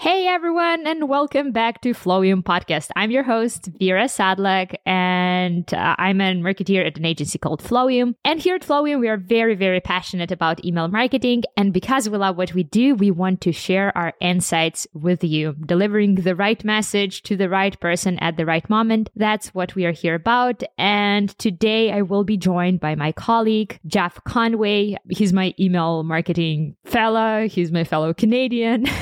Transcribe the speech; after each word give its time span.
Hey 0.00 0.26
everyone, 0.26 0.86
and 0.86 1.10
welcome 1.10 1.52
back 1.52 1.82
to 1.82 1.90
Flowium 1.92 2.42
Podcast. 2.42 2.88
I'm 2.96 3.10
your 3.10 3.22
host, 3.22 3.68
Vera 3.78 4.06
Sadlak, 4.06 4.76
and 4.86 5.74
uh, 5.74 5.94
I'm 5.98 6.22
a 6.22 6.32
marketeer 6.36 6.86
at 6.86 6.96
an 6.96 7.04
agency 7.04 7.36
called 7.38 7.62
Flowium. 7.62 8.14
And 8.24 8.40
here 8.40 8.54
at 8.54 8.62
Flowium, 8.62 9.00
we 9.00 9.10
are 9.10 9.18
very, 9.18 9.54
very 9.54 9.78
passionate 9.78 10.32
about 10.32 10.64
email 10.64 10.88
marketing. 10.88 11.42
And 11.54 11.74
because 11.74 12.08
we 12.08 12.16
love 12.16 12.38
what 12.38 12.54
we 12.54 12.62
do, 12.62 12.94
we 12.94 13.10
want 13.10 13.42
to 13.42 13.52
share 13.52 13.94
our 13.94 14.14
insights 14.22 14.86
with 14.94 15.22
you, 15.22 15.54
delivering 15.66 16.14
the 16.14 16.34
right 16.34 16.64
message 16.64 17.22
to 17.24 17.36
the 17.36 17.50
right 17.50 17.78
person 17.78 18.18
at 18.20 18.38
the 18.38 18.46
right 18.46 18.70
moment. 18.70 19.10
That's 19.16 19.52
what 19.52 19.74
we 19.74 19.84
are 19.84 19.92
here 19.92 20.14
about. 20.14 20.62
And 20.78 21.28
today 21.38 21.92
I 21.92 22.00
will 22.00 22.24
be 22.24 22.38
joined 22.38 22.80
by 22.80 22.94
my 22.94 23.12
colleague, 23.12 23.78
Jeff 23.86 24.18
Conway. 24.24 24.96
He's 25.10 25.34
my 25.34 25.52
email 25.60 26.04
marketing 26.04 26.76
fella. 26.86 27.48
He's 27.48 27.70
my 27.70 27.84
fellow 27.84 28.14
Canadian. 28.14 28.86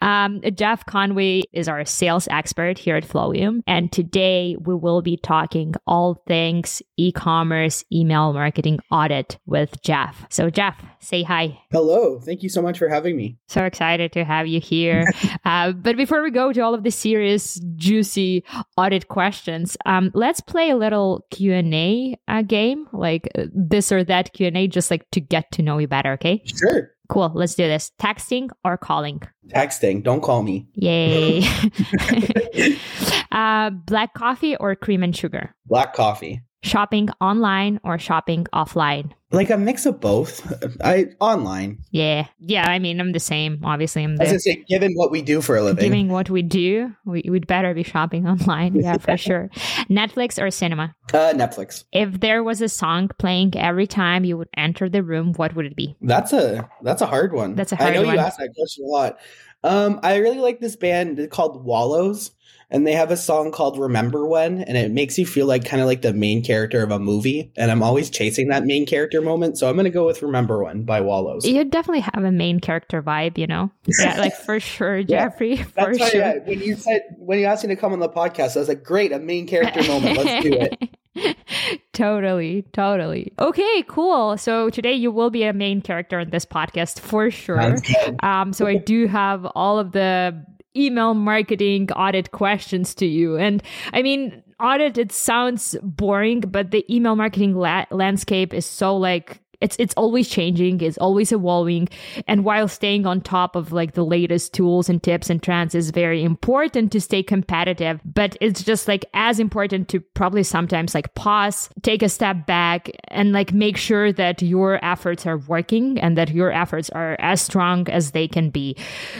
um, 0.00 0.40
Jeff 0.54 0.86
Conway 0.86 1.42
is 1.52 1.68
our 1.68 1.84
sales 1.84 2.28
expert 2.30 2.78
here 2.78 2.96
at 2.96 3.06
Flowium. 3.06 3.62
And 3.66 3.92
today 3.92 4.56
we 4.60 4.74
will 4.74 5.02
be 5.02 5.16
talking 5.16 5.74
all 5.86 6.22
things 6.26 6.82
e 6.96 7.12
commerce 7.12 7.84
email 7.92 8.32
marketing 8.32 8.80
audit 8.90 9.38
with 9.46 9.80
Jeff. 9.82 10.26
So, 10.30 10.50
Jeff, 10.50 10.82
say 11.00 11.22
hi. 11.22 11.60
Hello. 11.70 12.20
Thank 12.20 12.42
you 12.42 12.48
so 12.48 12.62
much 12.62 12.78
for 12.78 12.88
having 12.88 13.16
me. 13.16 13.38
So 13.48 13.64
excited 13.64 14.12
to 14.12 14.24
have 14.24 14.46
you 14.46 14.60
here. 14.60 15.04
uh, 15.44 15.72
but 15.72 15.96
before 15.96 16.22
we 16.22 16.30
go 16.30 16.52
to 16.52 16.60
all 16.60 16.74
of 16.74 16.84
the 16.84 16.90
serious, 16.90 17.60
juicy 17.76 18.44
audit 18.76 19.08
questions, 19.08 19.76
um, 19.86 20.10
let's 20.14 20.40
play 20.40 20.70
a 20.70 20.76
little 20.76 21.26
Q&A 21.30 22.18
uh, 22.28 22.42
game, 22.42 22.86
like 22.92 23.28
uh, 23.36 23.44
this 23.52 23.92
or 23.92 24.04
that 24.04 24.32
Q&A, 24.32 24.66
just 24.68 24.90
like 24.90 25.10
to 25.10 25.20
get 25.20 25.50
to 25.52 25.62
know 25.62 25.78
you 25.78 25.88
better, 25.88 26.12
okay? 26.12 26.42
Sure. 26.44 26.90
Cool. 27.10 27.32
Let's 27.34 27.56
do 27.56 27.66
this. 27.66 27.90
Texting 28.00 28.50
or 28.64 28.78
calling? 28.78 29.20
Texting. 29.48 30.04
Don't 30.04 30.22
call 30.22 30.44
me. 30.44 30.68
Yay. 30.74 31.42
uh, 33.32 33.70
black 33.70 34.14
coffee 34.14 34.56
or 34.56 34.76
cream 34.76 35.02
and 35.02 35.14
sugar? 35.14 35.52
Black 35.66 35.92
coffee. 35.92 36.42
Shopping 36.62 37.08
online 37.20 37.80
or 37.84 37.98
shopping 37.98 38.46
offline? 38.52 39.12
Like 39.32 39.48
a 39.48 39.56
mix 39.56 39.86
of 39.86 40.00
both. 40.00 40.42
I 40.84 41.06
online. 41.20 41.78
Yeah, 41.90 42.26
yeah. 42.40 42.68
I 42.68 42.78
mean, 42.80 43.00
I'm 43.00 43.12
the 43.12 43.20
same. 43.20 43.60
Obviously, 43.64 44.02
I'm. 44.02 44.16
The, 44.16 44.24
As 44.24 44.32
I 44.32 44.36
say, 44.38 44.64
given 44.68 44.92
what 44.94 45.10
we 45.10 45.22
do 45.22 45.40
for 45.40 45.56
a 45.56 45.62
living, 45.62 45.84
given 45.84 46.08
what 46.08 46.28
we 46.28 46.42
do, 46.42 46.92
we 47.06 47.22
would 47.26 47.46
better 47.46 47.72
be 47.72 47.84
shopping 47.84 48.26
online. 48.28 48.74
Yeah, 48.74 48.98
for 48.98 49.16
sure. 49.28 49.48
Netflix 49.88 50.42
or 50.42 50.50
cinema? 50.50 50.94
Uh, 51.14 51.32
Netflix. 51.32 51.84
If 51.92 52.20
there 52.20 52.42
was 52.42 52.60
a 52.60 52.68
song 52.68 53.08
playing 53.18 53.56
every 53.56 53.86
time 53.86 54.24
you 54.24 54.36
would 54.36 54.48
enter 54.56 54.88
the 54.88 55.02
room, 55.02 55.32
what 55.34 55.54
would 55.54 55.66
it 55.66 55.76
be? 55.76 55.96
That's 56.02 56.32
a 56.32 56.68
that's 56.82 57.00
a 57.00 57.06
hard 57.06 57.32
one. 57.32 57.54
That's 57.54 57.72
a 57.72 57.76
hard 57.76 57.94
one. 57.94 57.96
I 57.96 58.00
know 58.02 58.06
one. 58.08 58.16
you 58.16 58.20
ask 58.20 58.38
that 58.38 58.52
question 58.54 58.84
a 58.84 58.88
lot. 58.88 59.18
Um, 59.62 60.00
I 60.02 60.16
really 60.16 60.38
like 60.38 60.60
this 60.60 60.76
band 60.76 61.30
called 61.30 61.64
Wallows 61.64 62.32
and 62.70 62.86
they 62.86 62.92
have 62.92 63.10
a 63.10 63.16
song 63.16 63.50
called 63.50 63.78
Remember 63.78 64.26
When, 64.26 64.62
and 64.62 64.76
it 64.76 64.90
makes 64.90 65.18
you 65.18 65.26
feel 65.26 65.46
like 65.46 65.64
kind 65.64 65.80
of 65.80 65.86
like 65.86 66.02
the 66.02 66.12
main 66.12 66.42
character 66.44 66.82
of 66.82 66.90
a 66.90 66.98
movie. 66.98 67.52
And 67.56 67.70
I'm 67.70 67.82
always 67.82 68.10
chasing 68.10 68.48
that 68.48 68.64
main 68.64 68.86
character 68.86 69.20
moment. 69.20 69.58
So 69.58 69.68
I'm 69.68 69.74
going 69.74 69.84
to 69.84 69.90
go 69.90 70.06
with 70.06 70.22
Remember 70.22 70.62
When 70.62 70.84
by 70.84 71.00
Wallows. 71.00 71.46
You 71.46 71.64
definitely 71.64 72.00
have 72.00 72.24
a 72.24 72.30
main 72.30 72.60
character 72.60 73.02
vibe, 73.02 73.38
you 73.38 73.46
know? 73.46 73.70
Yeah, 73.98 74.18
like 74.18 74.36
for 74.36 74.60
sure, 74.60 75.02
Jeffrey. 75.02 75.56
yeah, 75.56 75.64
for 75.64 75.92
why, 75.92 76.08
sure. 76.08 76.20
Yeah, 76.20 76.38
when 76.44 76.60
you 76.60 76.76
said, 76.76 77.02
when 77.18 77.38
you 77.38 77.46
asked 77.46 77.64
me 77.64 77.74
to 77.74 77.80
come 77.80 77.92
on 77.92 77.98
the 77.98 78.08
podcast, 78.08 78.56
I 78.56 78.60
was 78.60 78.68
like, 78.68 78.84
great, 78.84 79.12
a 79.12 79.18
main 79.18 79.46
character 79.46 79.82
moment. 79.82 80.16
Let's 80.18 80.44
do 80.44 80.52
it. 80.52 81.36
totally, 81.92 82.62
totally. 82.72 83.32
Okay, 83.38 83.84
cool. 83.88 84.38
So 84.38 84.70
today 84.70 84.92
you 84.94 85.10
will 85.10 85.30
be 85.30 85.42
a 85.42 85.52
main 85.52 85.82
character 85.82 86.20
in 86.20 86.30
this 86.30 86.46
podcast 86.46 87.00
for 87.00 87.30
sure. 87.30 87.76
Um, 88.22 88.52
so 88.52 88.66
I 88.66 88.76
do 88.76 89.06
have 89.08 89.44
all 89.54 89.78
of 89.78 89.92
the 89.92 90.44
email 90.76 91.14
marketing 91.14 91.90
audit 91.92 92.30
questions 92.32 92.94
to 92.96 93.06
you. 93.06 93.36
And 93.36 93.62
I 93.92 94.02
mean, 94.02 94.42
audit, 94.60 94.98
it 94.98 95.12
sounds 95.12 95.76
boring, 95.82 96.40
but 96.40 96.70
the 96.70 96.84
email 96.94 97.16
marketing 97.16 97.54
la- 97.54 97.86
landscape 97.90 98.54
is 98.54 98.66
so 98.66 98.96
like 98.96 99.40
it's 99.60 99.76
it's 99.78 99.94
always 99.94 100.28
changing 100.28 100.80
it's 100.80 100.98
always 100.98 101.32
evolving 101.32 101.88
and 102.26 102.44
while 102.44 102.68
staying 102.68 103.06
on 103.06 103.20
top 103.20 103.56
of 103.56 103.72
like 103.72 103.92
the 103.94 104.04
latest 104.04 104.52
tools 104.52 104.88
and 104.88 105.02
tips 105.02 105.30
and 105.30 105.42
trends 105.42 105.74
is 105.74 105.90
very 105.90 106.22
important 106.22 106.90
to 106.92 107.00
stay 107.00 107.22
competitive 107.22 108.00
but 108.04 108.36
it's 108.40 108.62
just 108.62 108.88
like 108.88 109.04
as 109.14 109.38
important 109.38 109.88
to 109.88 110.00
probably 110.00 110.42
sometimes 110.42 110.94
like 110.94 111.14
pause 111.14 111.68
take 111.82 112.02
a 112.02 112.08
step 112.08 112.46
back 112.46 112.90
and 113.08 113.32
like 113.32 113.52
make 113.52 113.76
sure 113.76 114.12
that 114.12 114.42
your 114.42 114.84
efforts 114.84 115.26
are 115.26 115.38
working 115.38 115.98
and 116.00 116.16
that 116.16 116.30
your 116.30 116.50
efforts 116.50 116.90
are 116.90 117.16
as 117.18 117.40
strong 117.40 117.88
as 117.88 118.12
they 118.12 118.26
can 118.26 118.50
be 118.50 118.76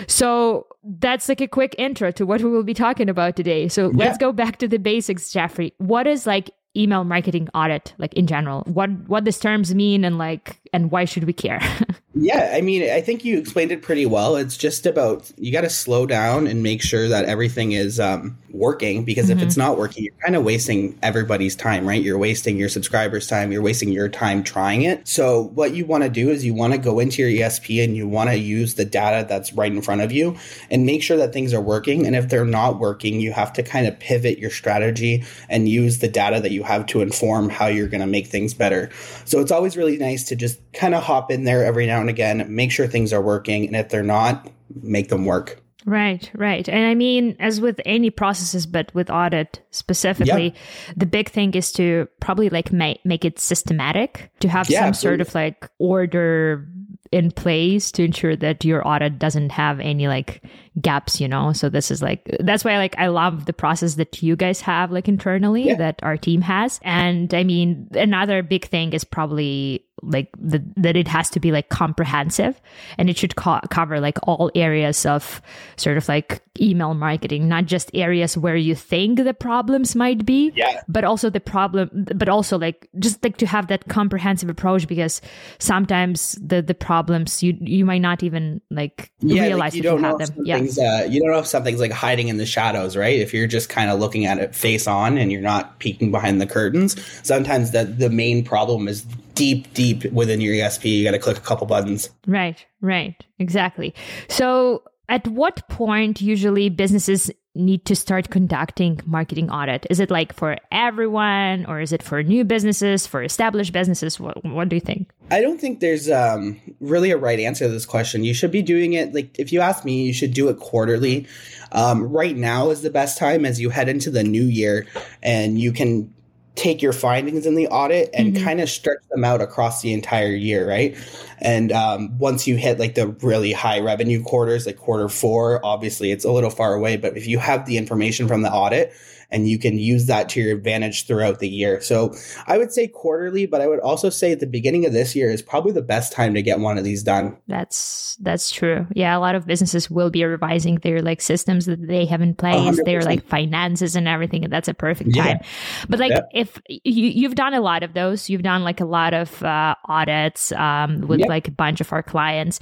so 0.06 0.66
that's 0.82 1.28
like 1.28 1.40
a 1.40 1.48
quick 1.48 1.74
intro 1.78 2.10
to 2.12 2.24
what 2.24 2.40
we 2.42 2.50
will 2.50 2.62
be 2.62 2.74
talking 2.74 3.08
about 3.08 3.36
today. 3.36 3.68
So 3.68 3.90
yeah. 3.90 3.96
let's 3.96 4.18
go 4.18 4.32
back 4.32 4.58
to 4.58 4.68
the 4.68 4.78
basics, 4.78 5.30
Jeffrey. 5.30 5.74
What 5.78 6.06
is 6.06 6.26
like 6.26 6.50
email 6.76 7.04
marketing 7.04 7.48
audit 7.54 7.94
like 7.98 8.14
in 8.14 8.26
general. 8.26 8.62
What 8.62 8.90
what 9.08 9.24
these 9.24 9.38
terms 9.38 9.74
mean 9.74 10.04
and 10.04 10.18
like 10.18 10.60
and 10.72 10.90
why 10.90 11.04
should 11.04 11.24
we 11.24 11.32
care? 11.32 11.60
Yeah 12.12 12.52
i 12.54 12.60
mean 12.60 12.90
i 12.90 13.00
think 13.00 13.24
you 13.24 13.38
explained 13.38 13.70
it 13.70 13.82
pretty 13.82 14.04
well. 14.04 14.34
It's 14.34 14.56
just 14.56 14.84
about 14.84 15.30
you 15.38 15.52
got 15.52 15.60
to 15.60 15.70
slow 15.70 16.06
down 16.06 16.48
and 16.48 16.60
make 16.60 16.82
sure 16.82 17.08
that 17.08 17.26
everything 17.26 17.70
is 17.70 18.00
um, 18.00 18.36
working 18.50 19.04
because 19.04 19.26
mm-hmm. 19.30 19.38
if 19.38 19.44
it's 19.44 19.54
mm-hmm. 19.54 19.68
not 19.68 19.78
working 19.78 20.04
you're 20.04 20.14
kind 20.22 20.34
of 20.34 20.42
wasting 20.42 20.98
everybody's 21.02 21.54
time 21.54 21.86
right? 21.86 22.02
You're 22.02 22.18
wasting 22.18 22.56
your 22.56 22.68
subscribers 22.68 23.28
time. 23.28 23.52
You're 23.52 23.62
wasting 23.62 23.90
your 23.90 24.08
time 24.08 24.42
trying 24.42 24.82
it. 24.82 25.06
So 25.06 25.44
what 25.54 25.72
you 25.72 25.86
want 25.86 26.02
to 26.02 26.10
do 26.10 26.30
is 26.30 26.44
you 26.44 26.52
want 26.52 26.72
to 26.72 26.78
go 26.78 26.98
into 26.98 27.22
your 27.22 27.48
esp 27.48 27.82
and 27.82 27.96
you 27.96 28.08
want 28.08 28.30
to 28.30 28.36
use 28.36 28.74
the 28.74 28.84
data 28.84 29.24
that's 29.28 29.52
right 29.52 29.72
in 29.72 29.80
front 29.80 30.00
of 30.00 30.10
you 30.10 30.36
and 30.68 30.84
make 30.84 31.04
sure 31.04 31.16
that 31.16 31.32
things 31.32 31.54
are 31.54 31.60
working. 31.60 32.06
And 32.06 32.16
if 32.16 32.28
they're 32.28 32.44
not 32.44 32.80
working 32.80 33.20
you 33.20 33.32
have 33.32 33.52
to 33.52 33.62
kind 33.62 33.86
of 33.86 33.98
pivot 34.00 34.38
your 34.38 34.50
strategy 34.50 35.22
and 35.48 35.68
use 35.68 36.00
the 36.00 36.08
data 36.08 36.40
that 36.40 36.50
you 36.50 36.59
you 36.60 36.66
have 36.66 36.84
to 36.86 37.00
inform 37.00 37.48
how 37.48 37.66
you're 37.66 37.88
going 37.88 38.02
to 38.02 38.06
make 38.06 38.26
things 38.26 38.52
better. 38.52 38.90
So 39.24 39.40
it's 39.40 39.50
always 39.50 39.76
really 39.76 39.96
nice 39.96 40.24
to 40.24 40.36
just 40.36 40.60
kind 40.74 40.94
of 40.94 41.02
hop 41.02 41.30
in 41.30 41.44
there 41.44 41.64
every 41.64 41.86
now 41.86 42.00
and 42.00 42.10
again, 42.10 42.44
make 42.54 42.70
sure 42.70 42.86
things 42.86 43.12
are 43.12 43.22
working. 43.22 43.66
And 43.66 43.74
if 43.74 43.88
they're 43.88 44.02
not, 44.02 44.50
make 44.82 45.08
them 45.08 45.24
work. 45.24 45.62
Right, 45.86 46.30
right. 46.34 46.68
And 46.68 46.86
I 46.86 46.94
mean, 46.94 47.36
as 47.40 47.58
with 47.58 47.80
any 47.86 48.10
processes, 48.10 48.66
but 48.66 48.94
with 48.94 49.08
audit 49.08 49.64
specifically, 49.70 50.54
the 50.94 51.06
big 51.06 51.30
thing 51.30 51.54
is 51.54 51.72
to 51.72 52.06
probably 52.20 52.50
like 52.50 52.70
make, 52.70 53.04
make 53.06 53.24
it 53.24 53.38
systematic, 53.38 54.30
to 54.40 54.48
have 54.48 54.68
yeah, 54.68 54.80
some 54.80 54.88
absolutely. 54.88 55.24
sort 55.24 55.28
of 55.28 55.34
like 55.34 55.70
order 55.78 56.68
in 57.12 57.32
place 57.32 57.90
to 57.90 58.04
ensure 58.04 58.36
that 58.36 58.64
your 58.64 58.86
audit 58.86 59.18
doesn't 59.18 59.50
have 59.50 59.80
any 59.80 60.06
like 60.06 60.42
gaps 60.80 61.20
you 61.20 61.26
know 61.26 61.52
so 61.52 61.68
this 61.68 61.90
is 61.90 62.00
like 62.00 62.36
that's 62.38 62.64
why 62.64 62.76
like 62.78 62.94
i 62.98 63.08
love 63.08 63.46
the 63.46 63.52
process 63.52 63.96
that 63.96 64.22
you 64.22 64.36
guys 64.36 64.60
have 64.60 64.92
like 64.92 65.08
internally 65.08 65.64
yeah. 65.64 65.74
that 65.74 65.98
our 66.04 66.16
team 66.16 66.40
has 66.40 66.78
and 66.82 67.34
i 67.34 67.42
mean 67.42 67.88
another 67.94 68.44
big 68.44 68.64
thing 68.64 68.92
is 68.92 69.02
probably 69.02 69.84
like 70.02 70.28
the, 70.38 70.62
that 70.76 70.96
it 70.96 71.08
has 71.08 71.30
to 71.30 71.40
be 71.40 71.52
like 71.52 71.68
comprehensive 71.68 72.60
and 72.98 73.10
it 73.10 73.16
should 73.16 73.36
co- 73.36 73.60
cover 73.70 74.00
like 74.00 74.18
all 74.24 74.50
areas 74.54 75.04
of 75.06 75.42
sort 75.76 75.96
of 75.96 76.08
like 76.08 76.42
email 76.60 76.94
marketing 76.94 77.48
not 77.48 77.66
just 77.66 77.90
areas 77.94 78.36
where 78.36 78.56
you 78.56 78.74
think 78.74 79.22
the 79.22 79.32
problems 79.32 79.94
might 79.94 80.26
be 80.26 80.52
yeah. 80.54 80.80
but 80.88 81.04
also 81.04 81.30
the 81.30 81.40
problem 81.40 81.88
but 82.14 82.28
also 82.28 82.58
like 82.58 82.88
just 82.98 83.22
like 83.22 83.36
to 83.36 83.46
have 83.46 83.68
that 83.68 83.88
comprehensive 83.88 84.48
approach 84.48 84.86
because 84.86 85.20
sometimes 85.58 86.32
the 86.42 86.60
the 86.60 86.74
problems 86.74 87.42
you 87.42 87.56
you 87.60 87.84
might 87.84 88.00
not 88.00 88.22
even 88.22 88.60
like 88.70 89.10
yeah, 89.20 89.42
realize 89.42 89.72
like 89.72 89.74
you 89.74 89.82
don't 89.82 89.96
you 89.96 90.02
know 90.02 90.18
have 90.18 90.20
if 90.20 90.34
them 90.34 90.44
yeah 90.46 90.56
uh, 90.56 91.04
you 91.04 91.20
don't 91.20 91.30
know 91.30 91.38
if 91.38 91.46
something's 91.46 91.80
like 91.80 91.92
hiding 91.92 92.28
in 92.28 92.36
the 92.36 92.46
shadows 92.46 92.96
right? 92.96 93.18
If 93.18 93.32
you're 93.32 93.46
just 93.46 93.68
kind 93.68 93.90
of 93.90 93.98
looking 93.98 94.26
at 94.26 94.38
it 94.38 94.54
face 94.54 94.86
on 94.86 95.18
and 95.18 95.30
you're 95.32 95.40
not 95.40 95.78
peeking 95.78 96.10
behind 96.10 96.40
the 96.40 96.46
curtains 96.46 96.96
sometimes 97.22 97.70
the 97.70 97.84
the 97.84 98.10
main 98.10 98.44
problem 98.44 98.88
is 98.88 99.06
deep, 99.34 99.72
deep 99.74 100.10
within 100.12 100.40
your 100.40 100.54
ESP. 100.54 100.98
You 100.98 101.04
got 101.04 101.12
to 101.12 101.18
click 101.18 101.38
a 101.38 101.40
couple 101.40 101.66
buttons. 101.66 102.10
Right, 102.26 102.64
right, 102.80 103.14
exactly. 103.38 103.94
So, 104.28 104.82
at 105.08 105.26
what 105.26 105.68
point 105.68 106.20
usually 106.20 106.68
businesses 106.68 107.30
need 107.54 107.84
to 107.84 107.96
start 107.96 108.30
conducting 108.30 109.00
marketing 109.04 109.50
audit? 109.50 109.86
Is 109.90 109.98
it 110.00 110.10
like 110.10 110.32
for 110.32 110.56
everyone, 110.70 111.66
or 111.66 111.80
is 111.80 111.92
it 111.92 112.02
for 112.02 112.22
new 112.22 112.44
businesses, 112.44 113.06
for 113.06 113.22
established 113.22 113.72
businesses? 113.72 114.20
What, 114.20 114.44
what 114.44 114.68
do 114.68 114.76
you 114.76 114.80
think? 114.80 115.10
I 115.30 115.40
don't 115.40 115.60
think 115.60 115.80
there's 115.80 116.08
um, 116.08 116.60
really 116.80 117.10
a 117.10 117.16
right 117.16 117.40
answer 117.40 117.66
to 117.66 117.70
this 117.70 117.86
question. 117.86 118.24
You 118.24 118.34
should 118.34 118.52
be 118.52 118.62
doing 118.62 118.92
it 118.92 119.12
like 119.12 119.38
if 119.38 119.52
you 119.52 119.60
ask 119.60 119.84
me, 119.84 120.04
you 120.04 120.12
should 120.12 120.32
do 120.32 120.48
it 120.48 120.58
quarterly. 120.58 121.26
Um, 121.72 122.04
right 122.04 122.36
now 122.36 122.70
is 122.70 122.82
the 122.82 122.90
best 122.90 123.18
time 123.18 123.44
as 123.44 123.60
you 123.60 123.70
head 123.70 123.88
into 123.88 124.10
the 124.10 124.24
new 124.24 124.44
year, 124.44 124.86
and 125.22 125.58
you 125.58 125.72
can 125.72 126.14
take 126.56 126.82
your 126.82 126.92
findings 126.92 127.46
in 127.46 127.54
the 127.54 127.68
audit 127.68 128.10
and 128.12 128.34
mm-hmm. 128.34 128.44
kind 128.44 128.60
of 128.60 128.68
stretch 128.68 128.98
them 129.10 129.24
out 129.24 129.40
across 129.40 129.82
the 129.82 129.92
entire 129.92 130.34
year, 130.34 130.68
right? 130.68 130.96
And 131.38 131.72
um, 131.72 132.18
once 132.18 132.46
you 132.46 132.56
hit 132.56 132.78
like 132.78 132.94
the 132.94 133.08
really 133.08 133.52
high 133.52 133.80
revenue 133.80 134.22
quarters, 134.22 134.66
like 134.66 134.76
quarter 134.76 135.08
four, 135.08 135.64
obviously 135.64 136.10
it's 136.10 136.24
a 136.24 136.32
little 136.32 136.50
far 136.50 136.74
away, 136.74 136.96
but 136.96 137.16
if 137.16 137.26
you 137.26 137.38
have 137.38 137.66
the 137.66 137.78
information 137.78 138.28
from 138.28 138.42
the 138.42 138.52
audit, 138.52 138.92
and 139.30 139.48
you 139.48 139.58
can 139.58 139.78
use 139.78 140.06
that 140.06 140.28
to 140.30 140.40
your 140.40 140.56
advantage 140.56 141.06
throughout 141.06 141.38
the 141.38 141.48
year. 141.48 141.80
So 141.80 142.14
I 142.46 142.58
would 142.58 142.72
say 142.72 142.88
quarterly, 142.88 143.46
but 143.46 143.60
I 143.60 143.66
would 143.66 143.80
also 143.80 144.10
say 144.10 144.32
at 144.32 144.40
the 144.40 144.46
beginning 144.46 144.86
of 144.86 144.92
this 144.92 145.14
year 145.14 145.30
is 145.30 145.42
probably 145.42 145.72
the 145.72 145.82
best 145.82 146.12
time 146.12 146.34
to 146.34 146.42
get 146.42 146.60
one 146.60 146.78
of 146.78 146.84
these 146.84 147.02
done. 147.02 147.36
That's 147.46 148.16
that's 148.20 148.50
true. 148.50 148.86
Yeah, 148.94 149.16
a 149.16 149.20
lot 149.20 149.34
of 149.34 149.46
businesses 149.46 149.90
will 149.90 150.10
be 150.10 150.24
revising 150.24 150.76
their 150.76 151.00
like 151.02 151.20
systems 151.20 151.66
that 151.66 151.86
they 151.86 152.06
have 152.06 152.20
in 152.20 152.34
place, 152.34 152.78
100%. 152.78 152.84
their 152.84 153.02
like 153.02 153.26
finances 153.26 153.96
and 153.96 154.08
everything, 154.08 154.44
and 154.44 154.52
that's 154.52 154.68
a 154.68 154.74
perfect 154.74 155.14
time. 155.14 155.38
Yeah. 155.40 155.46
But 155.88 156.00
like 156.00 156.12
if 156.32 156.60
you 156.68 157.06
you've 157.06 157.34
done 157.34 157.54
a 157.54 157.60
lot 157.60 157.82
of 157.82 157.94
those, 157.94 158.28
you've 158.28 158.42
done 158.42 158.62
like 158.64 158.80
a 158.80 158.84
lot 158.84 159.14
of 159.14 159.42
uh, 159.42 159.74
audits 159.86 160.52
um, 160.52 161.02
with 161.02 161.20
like 161.26 161.48
a 161.48 161.52
bunch 161.52 161.80
of 161.80 161.92
our 161.92 162.02
clients. 162.02 162.60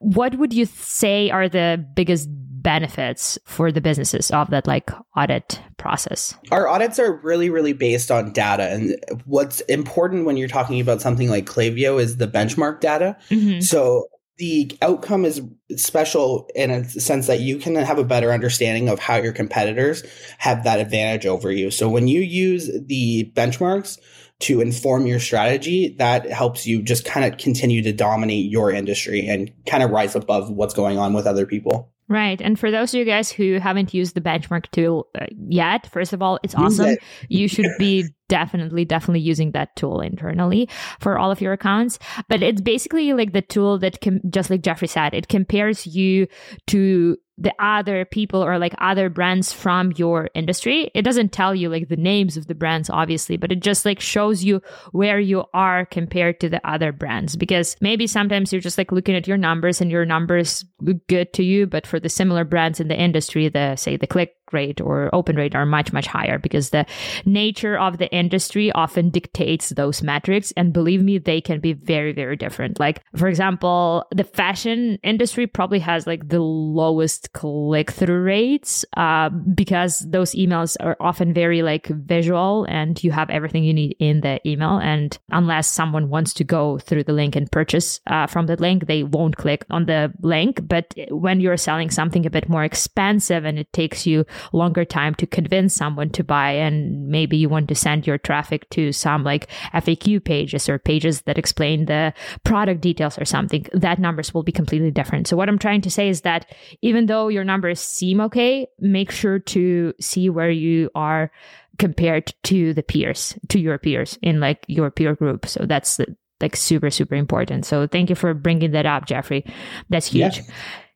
What 0.00 0.36
would 0.36 0.52
you 0.52 0.64
say 0.66 1.30
are 1.30 1.48
the 1.48 1.84
biggest 1.94 2.28
benefits 2.62 3.38
for 3.44 3.72
the 3.72 3.80
businesses 3.80 4.30
of 4.30 4.50
that 4.50 4.66
like 4.66 4.90
audit 5.16 5.60
process? 5.76 6.34
Our 6.50 6.68
audits 6.68 6.98
are 6.98 7.16
really, 7.22 7.50
really 7.50 7.72
based 7.72 8.10
on 8.10 8.32
data. 8.32 8.70
And 8.70 8.96
what's 9.24 9.60
important 9.62 10.24
when 10.24 10.36
you're 10.36 10.48
talking 10.48 10.80
about 10.80 11.00
something 11.00 11.28
like 11.28 11.46
Klaviyo 11.46 12.00
is 12.00 12.16
the 12.16 12.28
benchmark 12.28 12.80
data. 12.80 13.16
Mm-hmm. 13.30 13.60
So 13.60 14.08
the 14.36 14.70
outcome 14.82 15.24
is 15.24 15.42
special 15.76 16.48
in 16.54 16.70
a 16.70 16.84
sense 16.88 17.26
that 17.26 17.40
you 17.40 17.58
can 17.58 17.74
have 17.74 17.98
a 17.98 18.04
better 18.04 18.32
understanding 18.32 18.88
of 18.88 18.98
how 18.98 19.16
your 19.16 19.32
competitors 19.32 20.04
have 20.38 20.64
that 20.64 20.78
advantage 20.78 21.26
over 21.26 21.50
you. 21.50 21.70
So 21.70 21.88
when 21.88 22.06
you 22.08 22.20
use 22.20 22.70
the 22.86 23.32
benchmarks, 23.34 23.98
to 24.40 24.60
inform 24.60 25.06
your 25.06 25.18
strategy, 25.18 25.96
that 25.98 26.30
helps 26.30 26.66
you 26.66 26.80
just 26.80 27.04
kind 27.04 27.26
of 27.26 27.38
continue 27.40 27.82
to 27.82 27.92
dominate 27.92 28.48
your 28.48 28.70
industry 28.70 29.26
and 29.26 29.50
kind 29.66 29.82
of 29.82 29.90
rise 29.90 30.14
above 30.14 30.48
what's 30.50 30.74
going 30.74 30.96
on 30.96 31.12
with 31.12 31.26
other 31.26 31.44
people. 31.44 31.92
Right. 32.08 32.40
And 32.40 32.58
for 32.58 32.70
those 32.70 32.94
of 32.94 32.98
you 32.98 33.04
guys 33.04 33.30
who 33.30 33.58
haven't 33.58 33.92
used 33.92 34.14
the 34.14 34.22
benchmark 34.22 34.70
tool 34.70 35.08
uh, 35.20 35.26
yet, 35.48 35.86
first 35.86 36.14
of 36.14 36.22
all, 36.22 36.38
it's 36.42 36.54
awesome. 36.54 36.86
It. 36.86 37.00
You 37.28 37.48
should 37.48 37.70
be 37.78 38.06
definitely, 38.28 38.86
definitely 38.86 39.20
using 39.20 39.52
that 39.52 39.76
tool 39.76 40.00
internally 40.00 40.70
for 41.00 41.18
all 41.18 41.30
of 41.30 41.42
your 41.42 41.52
accounts. 41.52 41.98
But 42.28 42.42
it's 42.42 42.62
basically 42.62 43.12
like 43.12 43.34
the 43.34 43.42
tool 43.42 43.78
that 43.80 44.00
can, 44.00 44.22
just 44.30 44.48
like 44.48 44.62
Jeffrey 44.62 44.88
said, 44.88 45.12
it 45.12 45.28
compares 45.28 45.86
you 45.86 46.28
to 46.68 47.18
the 47.38 47.54
other 47.60 48.04
people 48.04 48.44
or 48.44 48.58
like 48.58 48.74
other 48.78 49.08
brands 49.08 49.52
from 49.52 49.92
your 49.96 50.28
industry. 50.34 50.90
It 50.94 51.02
doesn't 51.02 51.32
tell 51.32 51.54
you 51.54 51.68
like 51.68 51.88
the 51.88 51.96
names 51.96 52.36
of 52.36 52.48
the 52.48 52.54
brands, 52.54 52.90
obviously, 52.90 53.36
but 53.36 53.52
it 53.52 53.60
just 53.60 53.84
like 53.84 54.00
shows 54.00 54.42
you 54.42 54.60
where 54.90 55.20
you 55.20 55.44
are 55.54 55.86
compared 55.86 56.40
to 56.40 56.48
the 56.48 56.66
other 56.68 56.90
brands. 56.90 57.36
Because 57.36 57.76
maybe 57.80 58.06
sometimes 58.06 58.52
you're 58.52 58.60
just 58.60 58.78
like 58.78 58.90
looking 58.90 59.14
at 59.14 59.28
your 59.28 59.36
numbers 59.36 59.80
and 59.80 59.90
your 59.90 60.04
numbers 60.04 60.64
look 60.80 61.06
good 61.06 61.32
to 61.34 61.44
you, 61.44 61.66
but 61.66 61.86
for 61.86 62.00
the 62.00 62.08
similar 62.08 62.44
brands 62.44 62.80
in 62.80 62.88
the 62.88 63.00
industry, 63.00 63.48
the 63.48 63.76
say 63.76 63.96
the 63.96 64.06
click 64.06 64.34
rate 64.52 64.80
or 64.80 65.10
open 65.12 65.36
rate 65.36 65.54
are 65.54 65.66
much, 65.66 65.92
much 65.92 66.06
higher 66.06 66.38
because 66.38 66.70
the 66.70 66.86
nature 67.24 67.78
of 67.78 67.98
the 67.98 68.10
industry 68.14 68.72
often 68.72 69.10
dictates 69.10 69.70
those 69.70 70.02
metrics. 70.02 70.52
And 70.56 70.72
believe 70.72 71.02
me, 71.02 71.18
they 71.18 71.40
can 71.40 71.60
be 71.60 71.72
very, 71.72 72.12
very 72.12 72.36
different. 72.36 72.80
Like, 72.80 73.02
for 73.16 73.28
example, 73.28 74.06
the 74.14 74.24
fashion 74.24 74.98
industry 75.02 75.46
probably 75.46 75.78
has 75.80 76.06
like 76.06 76.28
the 76.28 76.40
lowest 76.40 77.32
click 77.32 77.90
through 77.90 78.22
rates 78.22 78.84
uh, 78.96 79.28
because 79.28 80.00
those 80.00 80.32
emails 80.32 80.76
are 80.80 80.96
often 81.00 81.32
very 81.32 81.62
like 81.62 81.86
visual 81.86 82.64
and 82.68 83.02
you 83.02 83.10
have 83.12 83.30
everything 83.30 83.64
you 83.64 83.74
need 83.74 83.96
in 83.98 84.20
the 84.20 84.40
email. 84.48 84.78
And 84.78 85.16
unless 85.30 85.70
someone 85.70 86.08
wants 86.08 86.34
to 86.34 86.44
go 86.44 86.78
through 86.78 87.04
the 87.04 87.12
link 87.12 87.36
and 87.36 87.50
purchase 87.50 88.00
uh, 88.06 88.26
from 88.26 88.46
the 88.46 88.56
link, 88.56 88.86
they 88.86 89.02
won't 89.02 89.36
click 89.36 89.64
on 89.70 89.86
the 89.86 90.12
link. 90.22 90.60
But 90.66 90.94
when 91.10 91.40
you're 91.40 91.56
selling 91.56 91.90
something 91.90 92.26
a 92.26 92.30
bit 92.30 92.48
more 92.48 92.64
expensive 92.64 93.44
and 93.44 93.58
it 93.58 93.72
takes 93.72 94.06
you 94.06 94.24
longer 94.52 94.84
time 94.84 95.14
to 95.16 95.26
convince 95.26 95.74
someone 95.74 96.10
to 96.10 96.24
buy 96.24 96.52
and 96.52 97.08
maybe 97.08 97.36
you 97.36 97.48
want 97.48 97.68
to 97.68 97.74
send 97.74 98.06
your 98.06 98.18
traffic 98.18 98.68
to 98.70 98.92
some 98.92 99.24
like 99.24 99.48
FAQ 99.74 100.24
pages 100.24 100.68
or 100.68 100.78
pages 100.78 101.22
that 101.22 101.38
explain 101.38 101.86
the 101.86 102.12
product 102.44 102.80
details 102.80 103.18
or 103.18 103.24
something 103.24 103.66
that 103.72 103.98
numbers 103.98 104.32
will 104.34 104.42
be 104.42 104.52
completely 104.52 104.90
different. 104.90 105.26
So 105.26 105.36
what 105.36 105.48
i'm 105.48 105.58
trying 105.58 105.80
to 105.82 105.90
say 105.90 106.08
is 106.08 106.22
that 106.22 106.46
even 106.82 107.06
though 107.06 107.28
your 107.28 107.44
numbers 107.44 107.80
seem 107.80 108.20
okay 108.20 108.66
make 108.78 109.10
sure 109.10 109.38
to 109.38 109.94
see 110.00 110.30
where 110.30 110.50
you 110.50 110.90
are 110.94 111.30
compared 111.78 112.34
to 112.42 112.74
the 112.74 112.82
peers 112.82 113.38
to 113.48 113.60
your 113.60 113.78
peers 113.78 114.18
in 114.22 114.40
like 114.40 114.64
your 114.66 114.90
peer 114.90 115.14
group. 115.14 115.46
So 115.46 115.64
that's 115.64 116.00
like 116.40 116.56
super 116.56 116.90
super 116.90 117.14
important. 117.14 117.66
So 117.66 117.86
thank 117.86 118.10
you 118.10 118.16
for 118.16 118.34
bringing 118.34 118.72
that 118.72 118.86
up 118.86 119.06
jeffrey. 119.06 119.44
That's 119.88 120.06
huge. 120.06 120.40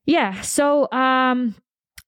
Yeah 0.05 0.41
so 0.41 0.91
um 0.93 1.55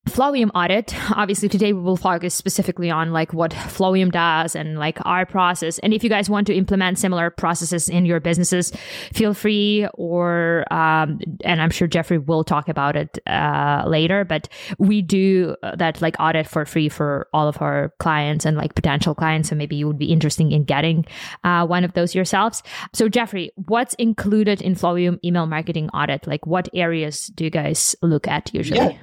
Flowium 0.06 0.50
audit. 0.54 0.94
Obviously, 1.16 1.48
today 1.48 1.72
we 1.72 1.80
will 1.80 1.96
focus 1.96 2.34
specifically 2.34 2.90
on 2.90 3.12
like 3.12 3.32
what 3.32 3.52
Flowium 3.52 4.12
does 4.12 4.54
and 4.54 4.78
like 4.78 4.98
our 5.06 5.24
process. 5.24 5.78
And 5.78 5.94
if 5.94 6.04
you 6.04 6.10
guys 6.10 6.28
want 6.28 6.46
to 6.48 6.54
implement 6.54 6.98
similar 6.98 7.30
processes 7.30 7.88
in 7.88 8.04
your 8.04 8.20
businesses, 8.20 8.70
feel 9.12 9.32
free. 9.32 9.86
Or 9.94 10.64
um, 10.72 11.20
and 11.44 11.60
I'm 11.60 11.70
sure 11.70 11.88
Jeffrey 11.88 12.18
will 12.18 12.44
talk 12.44 12.68
about 12.68 12.96
it 12.96 13.18
uh, 13.26 13.84
later. 13.86 14.24
But 14.24 14.48
we 14.78 15.00
do 15.00 15.56
that 15.62 16.02
like 16.02 16.16
audit 16.20 16.46
for 16.46 16.66
free 16.66 16.88
for 16.88 17.28
all 17.32 17.48
of 17.48 17.60
our 17.62 17.92
clients 17.98 18.44
and 18.44 18.56
like 18.56 18.74
potential 18.74 19.14
clients. 19.14 19.48
So 19.48 19.56
maybe 19.56 19.76
you 19.76 19.86
would 19.86 19.98
be 19.98 20.12
interested 20.12 20.52
in 20.52 20.64
getting 20.64 21.06
uh, 21.44 21.66
one 21.66 21.82
of 21.82 21.94
those 21.94 22.14
yourselves. 22.14 22.62
So 22.92 23.08
Jeffrey, 23.08 23.52
what's 23.56 23.94
included 23.94 24.60
in 24.60 24.74
Flowium 24.74 25.18
email 25.24 25.46
marketing 25.46 25.88
audit? 25.90 26.26
Like 26.26 26.46
what 26.46 26.68
areas 26.74 27.28
do 27.28 27.44
you 27.44 27.50
guys 27.50 27.96
look 28.02 28.28
at 28.28 28.52
usually? 28.52 28.80
Yeah 28.80 28.98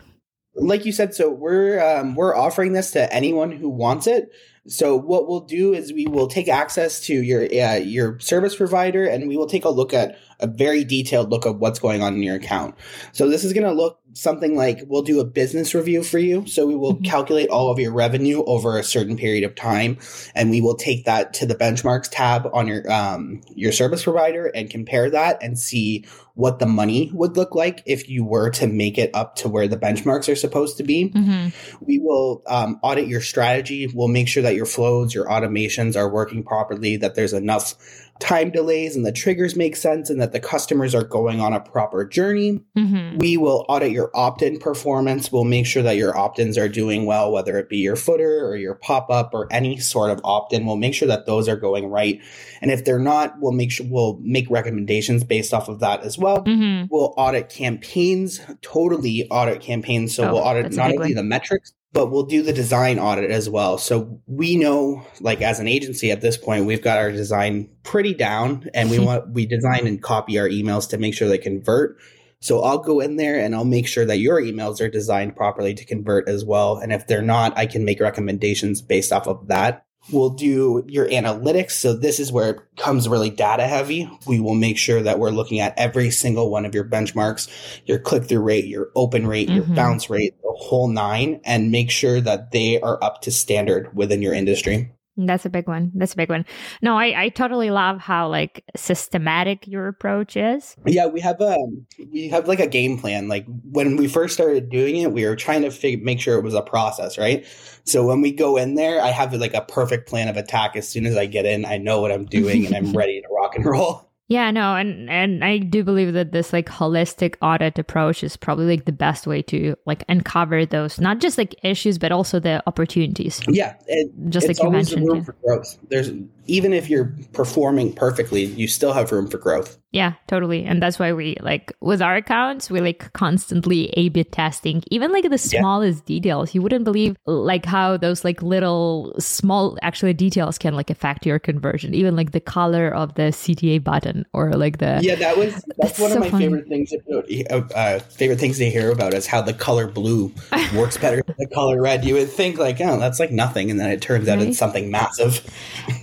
like 0.55 0.85
you 0.85 0.91
said, 0.91 1.13
so 1.13 1.29
we're 1.29 1.79
um, 1.79 2.15
we're 2.15 2.35
offering 2.35 2.73
this 2.73 2.91
to 2.91 3.11
anyone 3.13 3.51
who 3.51 3.69
wants 3.69 4.07
it. 4.07 4.31
So 4.67 4.95
what 4.95 5.27
we'll 5.27 5.41
do 5.41 5.73
is 5.73 5.91
we 5.91 6.05
will 6.05 6.27
take 6.27 6.47
access 6.47 6.99
to 7.01 7.13
your 7.13 7.43
uh, 7.43 7.75
your 7.77 8.19
service 8.19 8.55
provider, 8.55 9.05
and 9.05 9.27
we 9.27 9.37
will 9.37 9.47
take 9.47 9.65
a 9.65 9.69
look 9.69 9.93
at 9.93 10.17
a 10.41 10.47
very 10.47 10.83
detailed 10.83 11.29
look 11.29 11.45
of 11.45 11.59
what's 11.59 11.79
going 11.79 12.01
on 12.01 12.15
in 12.15 12.23
your 12.23 12.35
account. 12.35 12.75
So 13.11 13.29
this 13.29 13.43
is 13.43 13.53
going 13.53 13.65
to 13.65 13.73
look 13.73 13.99
something 14.13 14.55
like 14.55 14.83
we'll 14.87 15.03
do 15.03 15.19
a 15.19 15.25
business 15.25 15.73
review 15.73 16.03
for 16.03 16.19
you. 16.19 16.45
So 16.45 16.67
we 16.67 16.75
will 16.75 16.95
mm-hmm. 16.95 17.05
calculate 17.05 17.49
all 17.49 17.71
of 17.71 17.79
your 17.79 17.93
revenue 17.93 18.43
over 18.43 18.77
a 18.77 18.83
certain 18.83 19.17
period 19.17 19.43
of 19.43 19.55
time, 19.55 19.97
and 20.35 20.49
we 20.49 20.61
will 20.61 20.75
take 20.75 21.05
that 21.05 21.33
to 21.35 21.45
the 21.45 21.55
benchmarks 21.55 22.09
tab 22.11 22.49
on 22.53 22.67
your 22.67 22.91
um, 22.91 23.41
your 23.55 23.71
service 23.71 24.03
provider 24.03 24.47
and 24.47 24.69
compare 24.69 25.09
that 25.09 25.41
and 25.41 25.57
see 25.57 26.05
what 26.33 26.59
the 26.59 26.65
money 26.65 27.11
would 27.13 27.35
look 27.35 27.55
like 27.55 27.83
if 27.85 28.09
you 28.09 28.23
were 28.23 28.49
to 28.49 28.65
make 28.65 28.97
it 28.97 29.11
up 29.13 29.35
to 29.35 29.49
where 29.49 29.67
the 29.67 29.77
benchmarks 29.77 30.31
are 30.31 30.35
supposed 30.35 30.77
to 30.77 30.83
be. 30.83 31.09
Mm-hmm. 31.09 31.85
We 31.85 31.99
will 31.99 32.41
um, 32.47 32.79
audit 32.81 33.07
your 33.07 33.21
strategy. 33.21 33.87
We'll 33.93 34.07
make 34.07 34.27
sure 34.27 34.43
that 34.43 34.55
your 34.55 34.65
flows, 34.65 35.13
your 35.13 35.25
automations 35.25 35.95
are 35.95 36.09
working 36.09 36.43
properly, 36.43 36.97
that 36.97 37.15
there's 37.15 37.33
enough 37.33 37.75
time 38.21 38.51
delays 38.51 38.95
and 38.95 39.03
the 39.03 39.11
triggers 39.11 39.55
make 39.55 39.75
sense 39.75 40.09
and 40.09 40.21
that 40.21 40.31
the 40.31 40.39
customers 40.39 40.93
are 40.93 41.03
going 41.03 41.41
on 41.41 41.53
a 41.53 41.59
proper 41.59 42.05
journey. 42.05 42.61
Mm-hmm. 42.77 43.17
We 43.17 43.35
will 43.35 43.65
audit 43.67 43.91
your 43.91 44.11
opt 44.13 44.43
in 44.43 44.59
performance. 44.59 45.31
We'll 45.31 45.43
make 45.43 45.65
sure 45.65 45.81
that 45.81 45.97
your 45.97 46.15
opt 46.15 46.37
ins 46.37 46.57
are 46.57 46.69
doing 46.69 47.05
well, 47.05 47.31
whether 47.31 47.57
it 47.57 47.67
be 47.67 47.77
your 47.77 47.95
footer 47.95 48.45
or 48.45 48.55
your 48.55 48.75
pop 48.75 49.09
up 49.09 49.31
or 49.33 49.51
any 49.51 49.79
sort 49.79 50.11
of 50.11 50.21
opt 50.23 50.53
in. 50.53 50.67
We'll 50.67 50.77
make 50.77 50.93
sure 50.93 51.07
that 51.07 51.25
those 51.25 51.49
are 51.49 51.55
going 51.55 51.87
right. 51.87 52.21
And 52.61 52.69
if 52.69 52.85
they're 52.85 52.99
not, 52.99 53.39
we'll 53.39 53.53
make 53.53 53.71
sure 53.71 53.87
we'll 53.89 54.19
make 54.21 54.49
recommendations 54.51 55.23
based 55.23 55.51
off 55.51 55.67
of 55.67 55.79
that 55.79 56.03
as 56.03 56.17
well. 56.17 56.43
Mm-hmm. 56.43 56.87
We'll 56.91 57.15
audit 57.17 57.49
campaigns, 57.49 58.39
totally 58.61 59.27
audit 59.29 59.61
campaigns. 59.61 60.15
So 60.15 60.29
oh, 60.29 60.33
we'll 60.33 60.43
audit 60.43 60.71
not 60.73 60.91
only 60.91 61.07
one. 61.07 61.15
the 61.15 61.23
metrics, 61.23 61.73
but 61.93 62.07
we'll 62.09 62.23
do 62.23 62.41
the 62.41 62.53
design 62.53 62.99
audit 62.99 63.31
as 63.31 63.49
well. 63.49 63.77
So 63.77 64.21
we 64.25 64.55
know, 64.55 65.05
like 65.19 65.41
as 65.41 65.59
an 65.59 65.67
agency 65.67 66.11
at 66.11 66.21
this 66.21 66.37
point, 66.37 66.65
we've 66.65 66.81
got 66.81 66.97
our 66.97 67.11
design 67.11 67.69
pretty 67.83 68.13
down 68.13 68.69
and 68.73 68.89
we 68.89 68.97
mm-hmm. 68.97 69.05
want, 69.05 69.33
we 69.33 69.45
design 69.45 69.87
and 69.87 70.01
copy 70.01 70.39
our 70.39 70.47
emails 70.47 70.89
to 70.89 70.97
make 70.97 71.13
sure 71.13 71.27
they 71.27 71.37
convert. 71.37 71.97
So 72.39 72.61
I'll 72.61 72.79
go 72.79 73.01
in 73.01 73.17
there 73.17 73.39
and 73.39 73.53
I'll 73.53 73.65
make 73.65 73.87
sure 73.87 74.05
that 74.05 74.17
your 74.17 74.41
emails 74.41 74.81
are 74.81 74.89
designed 74.89 75.35
properly 75.35 75.73
to 75.75 75.85
convert 75.85 76.27
as 76.27 76.45
well. 76.45 76.77
And 76.77 76.91
if 76.91 77.07
they're 77.07 77.21
not, 77.21 77.57
I 77.57 77.65
can 77.65 77.85
make 77.85 77.99
recommendations 77.99 78.81
based 78.81 79.11
off 79.11 79.27
of 79.27 79.47
that. 79.47 79.85
We'll 80.11 80.31
do 80.31 80.83
your 80.87 81.07
analytics. 81.07 81.71
So 81.71 81.93
this 81.93 82.19
is 82.19 82.31
where 82.31 82.49
it 82.49 82.59
comes 82.75 83.07
really 83.07 83.29
data 83.29 83.67
heavy. 83.67 84.09
We 84.25 84.39
will 84.39 84.55
make 84.55 84.77
sure 84.77 85.01
that 85.01 85.19
we're 85.19 85.29
looking 85.29 85.59
at 85.59 85.77
every 85.77 86.09
single 86.09 86.49
one 86.49 86.65
of 86.65 86.73
your 86.73 86.85
benchmarks, 86.85 87.49
your 87.85 87.99
click 87.99 88.25
through 88.25 88.41
rate, 88.41 88.65
your 88.65 88.89
open 88.95 89.27
rate, 89.27 89.47
mm-hmm. 89.47 89.57
your 89.57 89.75
bounce 89.75 90.09
rate, 90.09 90.35
the 90.41 90.51
whole 90.57 90.87
nine, 90.87 91.39
and 91.43 91.71
make 91.71 91.91
sure 91.91 92.19
that 92.19 92.51
they 92.51 92.81
are 92.81 93.01
up 93.03 93.21
to 93.21 93.31
standard 93.31 93.95
within 93.95 94.21
your 94.21 94.33
industry. 94.33 94.91
That's 95.17 95.45
a 95.45 95.49
big 95.49 95.67
one. 95.67 95.91
That's 95.93 96.13
a 96.13 96.17
big 96.17 96.29
one. 96.29 96.45
No, 96.81 96.97
I, 96.97 97.23
I 97.23 97.29
totally 97.29 97.69
love 97.69 97.99
how 97.99 98.29
like 98.29 98.63
systematic 98.75 99.67
your 99.67 99.87
approach 99.87 100.37
is. 100.37 100.75
Yeah, 100.85 101.07
we 101.07 101.19
have 101.19 101.39
a 101.41 101.55
um, 101.55 101.85
we 102.11 102.29
have 102.29 102.47
like 102.47 102.59
a 102.59 102.67
game 102.67 102.97
plan. 102.97 103.27
Like 103.27 103.45
when 103.69 103.97
we 103.97 104.07
first 104.07 104.33
started 104.33 104.69
doing 104.69 104.97
it, 104.97 105.11
we 105.11 105.25
were 105.25 105.35
trying 105.35 105.63
to 105.63 105.71
fig- 105.71 106.03
make 106.03 106.21
sure 106.21 106.37
it 106.37 106.43
was 106.43 106.53
a 106.53 106.61
process, 106.61 107.17
right? 107.17 107.45
So 107.83 108.05
when 108.05 108.21
we 108.21 108.31
go 108.31 108.57
in 108.57 108.75
there, 108.75 109.01
I 109.01 109.09
have 109.09 109.33
like 109.33 109.53
a 109.53 109.61
perfect 109.61 110.07
plan 110.07 110.27
of 110.27 110.37
attack. 110.37 110.75
As 110.75 110.87
soon 110.87 111.05
as 111.05 111.17
I 111.17 111.25
get 111.25 111.45
in, 111.45 111.65
I 111.65 111.77
know 111.77 111.99
what 111.99 112.11
I'm 112.11 112.25
doing 112.25 112.65
and 112.65 112.75
I'm 112.75 112.93
ready 112.97 113.21
to 113.21 113.27
rock 113.29 113.55
and 113.55 113.65
roll. 113.65 114.10
Yeah, 114.31 114.49
no, 114.49 114.77
and 114.77 115.09
and 115.09 115.43
I 115.43 115.57
do 115.57 115.83
believe 115.83 116.13
that 116.13 116.31
this 116.31 116.53
like 116.53 116.67
holistic 116.67 117.35
audit 117.41 117.77
approach 117.77 118.23
is 118.23 118.37
probably 118.37 118.65
like 118.65 118.85
the 118.85 118.93
best 118.93 119.27
way 119.27 119.41
to 119.41 119.75
like 119.85 120.05
uncover 120.07 120.65
those 120.65 121.01
not 121.01 121.19
just 121.19 121.37
like 121.37 121.53
issues 121.63 121.97
but 121.97 122.13
also 122.13 122.39
the 122.39 122.63
opportunities. 122.65 123.41
Yeah, 123.49 123.75
it, 123.87 124.09
just 124.29 124.47
like 124.47 124.57
you 124.63 124.71
mentioned. 124.71 125.05
Room 125.05 125.17
yeah. 125.17 125.23
for 125.23 125.33
growth. 125.33 125.77
There's 125.89 126.11
even 126.47 126.71
if 126.71 126.89
you're 126.89 127.13
performing 127.33 127.91
perfectly, 127.91 128.45
you 128.45 128.69
still 128.69 128.93
have 128.93 129.11
room 129.11 129.27
for 129.27 129.37
growth. 129.37 129.77
Yeah, 129.91 130.13
totally. 130.27 130.63
And 130.63 130.81
that's 130.81 130.97
why 130.97 131.11
we 131.11 131.35
like 131.41 131.73
with 131.81 132.01
our 132.01 132.15
accounts, 132.15 132.71
we 132.71 132.79
like 132.79 133.11
constantly 133.11 133.89
A 133.97 134.07
B 134.07 134.23
testing, 134.23 134.81
even 134.89 135.11
like 135.11 135.29
the 135.29 135.37
smallest 135.37 136.03
yeah. 136.07 136.15
details. 136.15 136.55
You 136.55 136.61
wouldn't 136.61 136.85
believe 136.85 137.17
like 137.25 137.65
how 137.65 137.97
those 137.97 138.23
like 138.23 138.41
little 138.41 139.13
small 139.19 139.77
actually 139.81 140.13
details 140.13 140.57
can 140.57 140.73
like 140.73 140.89
affect 140.89 141.25
your 141.25 141.37
conversion, 141.37 141.93
even 141.93 142.15
like 142.15 142.31
the 142.31 142.39
color 142.39 142.89
of 142.89 143.15
the 143.15 143.23
CTA 143.23 143.83
button 143.83 144.20
or 144.33 144.51
like 144.53 144.77
the 144.77 144.99
Yeah, 145.01 145.15
that 145.15 145.37
was 145.37 145.53
that's 145.77 145.99
one 145.99 146.11
so 146.11 146.17
of 146.17 146.21
my 146.21 146.29
funny. 146.29 146.45
favorite 146.45 146.67
things 146.67 146.93
about, 146.93 147.75
uh, 147.75 147.99
favorite 147.99 148.39
things 148.39 148.57
to 148.57 148.69
hear 148.69 148.91
about 148.91 149.13
is 149.13 149.27
how 149.27 149.41
the 149.41 149.53
color 149.53 149.87
blue 149.87 150.33
works 150.75 150.97
better 150.97 151.21
than 151.25 151.35
the 151.37 151.47
color 151.47 151.81
red. 151.81 152.05
You 152.05 152.15
would 152.15 152.29
think 152.29 152.57
like, 152.57 152.79
oh, 152.81 152.99
that's 152.99 153.19
like 153.19 153.31
nothing, 153.31 153.71
and 153.71 153.79
then 153.79 153.89
it 153.91 154.01
turns 154.01 154.27
out 154.27 154.39
right? 154.39 154.47
it's 154.49 154.57
something 154.57 154.91
massive. 154.91 155.45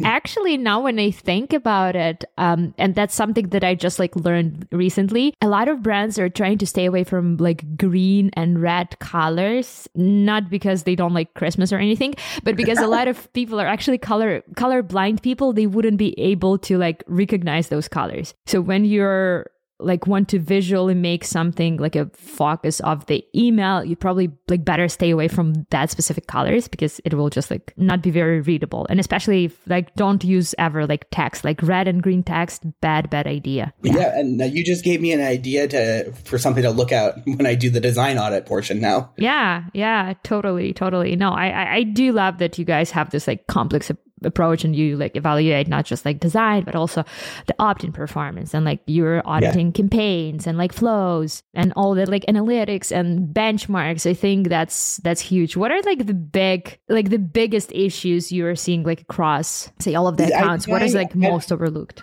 actually, 0.04 0.56
now 0.56 0.80
when 0.80 0.98
I 0.98 1.10
think 1.10 1.52
about 1.52 1.96
it, 1.96 2.25
um, 2.37 2.75
and 2.78 2.94
that's 2.94 3.14
something 3.14 3.48
that 3.50 3.64
I 3.64 3.75
just 3.75 3.98
like 3.98 4.14
learned 4.16 4.66
recently. 4.72 5.34
A 5.42 5.48
lot 5.48 5.68
of 5.68 5.82
brands 5.82 6.18
are 6.18 6.28
trying 6.28 6.58
to 6.58 6.66
stay 6.66 6.87
away 6.87 7.04
from 7.04 7.37
like 7.37 7.76
green 7.76 8.30
and 8.34 8.60
red 8.60 8.98
colors, 8.98 9.88
not 9.94 10.50
because 10.50 10.82
they 10.82 10.94
don't 10.94 11.14
like 11.14 11.34
Christmas 11.34 11.72
or 11.72 11.78
anything, 11.78 12.14
but 12.42 12.56
because 12.56 12.78
a 12.78 12.87
lot 12.87 13.08
of 13.08 13.32
people 13.32 13.60
are 13.60 13.66
actually 13.66 13.98
color 13.98 14.42
color 14.56 14.82
blind 14.82 15.22
people. 15.22 15.52
They 15.52 15.66
wouldn't 15.66 15.98
be 15.98 16.18
able 16.18 16.58
to 16.58 16.78
like 16.78 17.02
recognize 17.06 17.68
those 17.68 17.88
colors. 17.88 18.08
So 18.47 18.61
when 18.61 18.85
you're 18.85 19.50
like 19.81 20.07
want 20.07 20.29
to 20.29 20.38
visually 20.38 20.95
make 20.95 21.25
something 21.25 21.77
like 21.77 21.95
a 21.95 22.11
focus 22.15 22.81
of 22.81 23.07
the 23.07 23.25
email 23.35 23.85
you 23.85 23.95
probably 23.95 24.31
like 24.49 24.65
better 24.65 24.88
stay 24.88 25.11
away 25.11 25.29
from 25.29 25.67
that 25.71 25.88
specific 25.91 26.27
colors 26.27 26.67
because 26.67 27.00
it 27.05 27.15
will 27.15 27.31
just 27.31 27.50
like 27.50 27.73
not 27.77 28.03
be 28.03 28.11
very 28.11 28.41
readable. 28.41 28.87
And 28.91 28.99
especially 28.99 29.47
if 29.47 29.59
like 29.69 29.95
don't 29.95 30.25
use 30.25 30.55
ever 30.59 30.87
like 30.87 31.07
text 31.11 31.45
like 31.45 31.62
red 31.62 31.87
and 31.87 32.03
green 32.03 32.23
text 32.23 32.65
bad 32.81 33.09
bad 33.11 33.27
idea. 33.27 33.73
Yeah, 33.83 33.97
yeah 33.97 34.19
and 34.19 34.41
you 34.53 34.65
just 34.65 34.85
gave 34.85 35.00
me 35.00 35.12
an 35.12 35.21
idea 35.21 35.69
to 35.69 36.12
for 36.25 36.38
something 36.38 36.62
to 36.62 36.71
look 36.71 36.91
at 36.91 37.17
when 37.27 37.47
i 37.47 37.55
do 37.55 37.71
the 37.71 37.81
design 37.81 38.19
audit 38.19 38.47
portion 38.47 38.81
now. 38.81 39.12
Yeah 39.17 39.65
yeah 39.75 40.15
totally 40.25 40.73
totally. 40.73 41.15
No 41.15 41.31
i 41.31 41.49
i, 41.49 41.75
I 41.77 41.83
do 41.85 42.12
love 42.12 42.38
that 42.38 42.59
you 42.59 42.65
guys 42.65 42.91
have 42.91 43.11
this 43.11 43.29
like 43.29 43.47
complex 43.47 43.91
approach 44.25 44.64
and 44.64 44.75
you 44.75 44.96
like 44.96 45.16
evaluate 45.16 45.68
not 45.68 45.84
just 45.84 46.04
like 46.04 46.20
design 46.20 46.64
but 46.64 46.75
also 46.75 47.04
the 47.46 47.54
opt-in 47.58 47.92
performance 47.92 48.54
and 48.54 48.64
like 48.64 48.80
you're 48.87 49.22
auditing 49.26 49.68
yeah. 49.68 49.72
campaigns 49.72 50.46
and 50.46 50.58
like 50.58 50.72
flows 50.72 51.42
and 51.54 51.72
all 51.76 51.94
the 51.94 52.08
like 52.10 52.25
analytics 52.26 52.90
and 52.90 53.34
benchmarks 53.34 54.08
i 54.08 54.14
think 54.14 54.48
that's 54.48 54.98
that's 54.98 55.20
huge 55.20 55.56
what 55.56 55.70
are 55.70 55.80
like 55.82 56.06
the 56.06 56.14
big 56.14 56.78
like 56.88 57.10
the 57.10 57.18
biggest 57.18 57.72
issues 57.72 58.32
you're 58.32 58.56
seeing 58.56 58.82
like 58.82 59.02
across 59.02 59.70
say 59.78 59.94
all 59.94 60.06
of 60.06 60.16
the 60.16 60.26
accounts 60.26 60.68
I, 60.68 60.70
what 60.70 60.82
is 60.82 60.94
like 60.94 61.14
I, 61.14 61.18
most 61.18 61.52
overlooked 61.52 62.02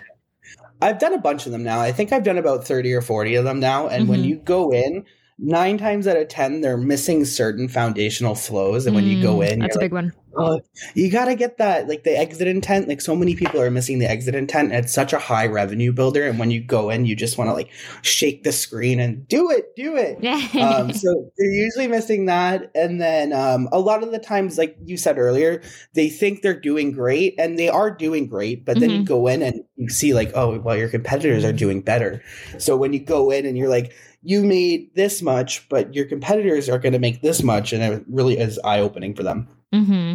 I've 0.82 0.98
done 0.98 1.14
a 1.14 1.18
bunch 1.18 1.46
of 1.46 1.52
them 1.52 1.62
now. 1.62 1.80
I 1.80 1.90
think 1.92 2.12
I've 2.12 2.22
done 2.22 2.36
about 2.36 2.66
30 2.66 2.92
or 2.92 3.00
40 3.00 3.36
of 3.36 3.44
them 3.44 3.60
now. 3.60 3.88
And 3.88 4.02
mm-hmm. 4.02 4.10
when 4.10 4.24
you 4.24 4.36
go 4.36 4.72
in, 4.72 5.06
nine 5.38 5.78
times 5.78 6.06
out 6.06 6.16
of 6.16 6.28
10, 6.28 6.60
they're 6.60 6.76
missing 6.76 7.24
certain 7.24 7.68
foundational 7.68 8.34
flows. 8.34 8.86
And 8.86 8.94
when 8.94 9.04
you 9.04 9.22
go 9.22 9.38
mm, 9.38 9.50
in, 9.50 9.58
that's 9.60 9.76
a 9.76 9.80
big 9.80 9.92
one. 9.92 10.12
Uh, 10.36 10.58
you 10.94 11.10
got 11.10 11.26
to 11.26 11.34
get 11.34 11.56
that 11.56 11.88
like 11.88 12.04
the 12.04 12.16
exit 12.16 12.46
intent 12.46 12.88
like 12.88 13.00
so 13.00 13.16
many 13.16 13.34
people 13.34 13.58
are 13.60 13.70
missing 13.70 13.98
the 13.98 14.10
exit 14.10 14.34
intent. 14.34 14.70
And 14.70 14.84
it's 14.84 14.92
such 14.92 15.14
a 15.14 15.18
high 15.18 15.46
revenue 15.46 15.92
builder. 15.92 16.26
And 16.26 16.38
when 16.38 16.50
you 16.50 16.62
go 16.62 16.90
in 16.90 17.06
you 17.06 17.16
just 17.16 17.38
want 17.38 17.48
to 17.48 17.54
like 17.54 17.70
shake 18.02 18.44
the 18.44 18.52
screen 18.52 19.00
and 19.00 19.26
do 19.28 19.50
it 19.50 19.74
do 19.76 19.96
it. 19.96 20.18
Um, 20.66 20.92
so 20.92 21.30
they're 21.38 21.50
usually 21.50 21.86
missing 21.86 22.26
that. 22.26 22.70
And 22.74 23.00
then 23.00 23.32
um, 23.32 23.68
a 23.72 23.78
lot 23.78 24.02
of 24.02 24.10
the 24.10 24.18
times 24.18 24.58
like 24.58 24.76
you 24.84 24.96
said 24.96 25.16
earlier 25.16 25.62
they 25.94 26.08
think 26.08 26.42
they're 26.42 26.58
doing 26.58 26.92
great 26.92 27.34
and 27.38 27.58
they 27.58 27.68
are 27.68 27.90
doing 27.90 28.26
great. 28.26 28.64
But 28.64 28.78
then 28.78 28.90
mm-hmm. 28.90 29.00
you 29.00 29.06
go 29.06 29.26
in 29.26 29.42
and 29.42 29.64
you 29.76 29.88
see 29.88 30.12
like 30.12 30.32
oh 30.34 30.58
well 30.60 30.76
your 30.76 30.88
competitors 30.90 31.44
are 31.44 31.52
doing 31.52 31.80
better. 31.80 32.22
So 32.58 32.76
when 32.76 32.92
you 32.92 33.00
go 33.00 33.30
in 33.30 33.46
and 33.46 33.56
you're 33.56 33.68
like 33.68 33.94
you 34.26 34.44
made 34.44 34.94
this 34.94 35.22
much 35.22 35.68
but 35.68 35.94
your 35.94 36.04
competitors 36.04 36.68
are 36.68 36.78
going 36.78 36.92
to 36.92 36.98
make 36.98 37.22
this 37.22 37.42
much 37.42 37.72
and 37.72 37.82
it 37.82 38.04
really 38.08 38.38
is 38.38 38.58
eye-opening 38.64 39.14
for 39.14 39.22
them 39.22 39.48
mm-hmm. 39.72 40.14